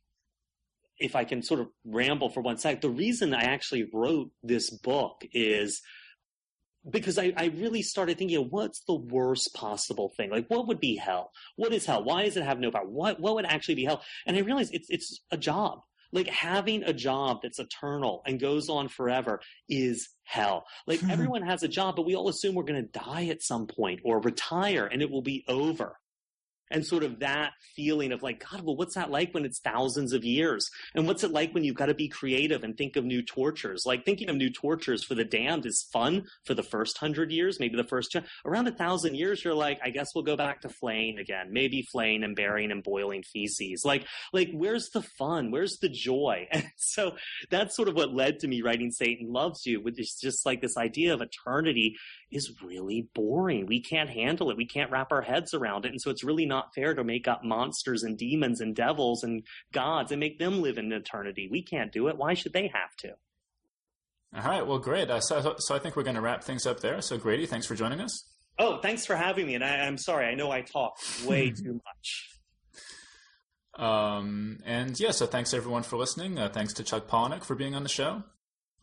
[0.98, 4.70] If I can sort of ramble for one sec, the reason I actually wrote this
[4.70, 5.80] book is
[6.90, 10.30] because I, I really started thinking, what's the worst possible thing?
[10.30, 11.32] Like, what would be hell?
[11.56, 12.04] What is hell?
[12.04, 12.86] Why does it have no power?
[12.86, 14.02] What what would actually be hell?
[14.26, 15.80] And I realized it's it's a job.
[16.10, 20.64] Like having a job that's eternal and goes on forever is hell.
[20.86, 23.66] Like everyone has a job, but we all assume we're going to die at some
[23.66, 25.98] point or retire and it will be over
[26.70, 30.12] and sort of that feeling of like god well what's that like when it's thousands
[30.12, 30.68] of years?
[30.94, 33.84] And what's it like when you've got to be creative and think of new tortures?
[33.86, 37.58] Like thinking of new tortures for the damned is fun for the first hundred years
[37.60, 40.68] maybe the first around a thousand years you're like i guess we'll go back to
[40.68, 43.82] flaying again maybe flaying and burying and boiling feces.
[43.84, 45.50] Like like where's the fun?
[45.50, 46.48] Where's the joy?
[46.58, 47.12] And so
[47.50, 50.60] that's sort of what led to me writing satan loves you which is just like
[50.60, 51.96] this idea of eternity
[52.30, 53.66] is really boring.
[53.66, 54.56] We can't handle it.
[54.56, 55.92] We can't wrap our heads around it.
[55.92, 59.44] And so it's really not fair to make up monsters and demons and devils and
[59.72, 61.48] gods and make them live in eternity.
[61.50, 62.16] We can't do it.
[62.16, 63.12] Why should they have to?
[64.36, 64.66] All right.
[64.66, 65.10] Well, great.
[65.10, 67.00] Uh, so, so I think we're going to wrap things up there.
[67.00, 68.24] So, Grady, thanks for joining us.
[68.58, 69.54] Oh, thanks for having me.
[69.54, 70.26] And I, am sorry.
[70.26, 72.28] I know I talk way too much.
[73.78, 76.38] Um, and yeah, so thanks everyone for listening.
[76.38, 78.24] Uh, thanks to Chuck Palahniuk for being on the show.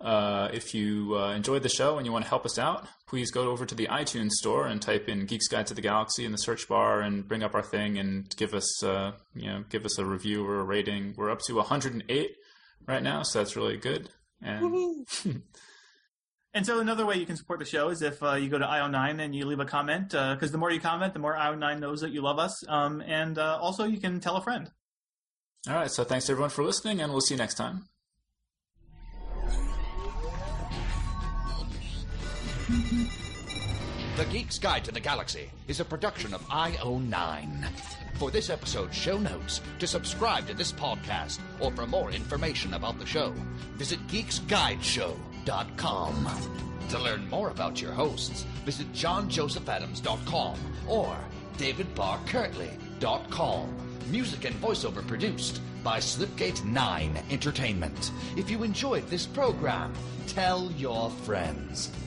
[0.01, 3.31] Uh, if you uh, enjoyed the show and you want to help us out, please
[3.31, 6.31] go over to the iTunes store and type in "Geeks Guide to the Galaxy" in
[6.31, 9.85] the search bar and bring up our thing and give us, uh, you know, give
[9.85, 11.13] us a review or a rating.
[11.17, 12.35] We're up to 108
[12.87, 14.09] right now, so that's really good.
[14.41, 15.07] And
[16.55, 18.65] And so another way you can support the show is if uh, you go to
[18.65, 21.79] IO9 and you leave a comment, because uh, the more you comment, the more IO9
[21.81, 22.65] knows that you love us.
[22.69, 24.71] Um, and uh, also you can tell a friend.
[25.67, 25.91] All right.
[25.91, 27.89] So thanks everyone for listening, and we'll see you next time.
[32.67, 37.63] The Geek's Guide to the Galaxy is a production of IO9.
[38.17, 42.97] For this episode's show notes, to subscribe to this podcast, or for more information about
[42.97, 43.35] the show,
[43.73, 46.29] visit geeksguideshow.com.
[46.89, 50.57] To learn more about your hosts, visit johnjosephadams.com
[50.87, 51.15] or
[51.57, 53.75] davidbarrkirtley.com.
[54.09, 58.11] Music and voiceover produced by Slipgate 9 Entertainment.
[58.35, 59.93] If you enjoyed this program,
[60.25, 61.91] tell your friends.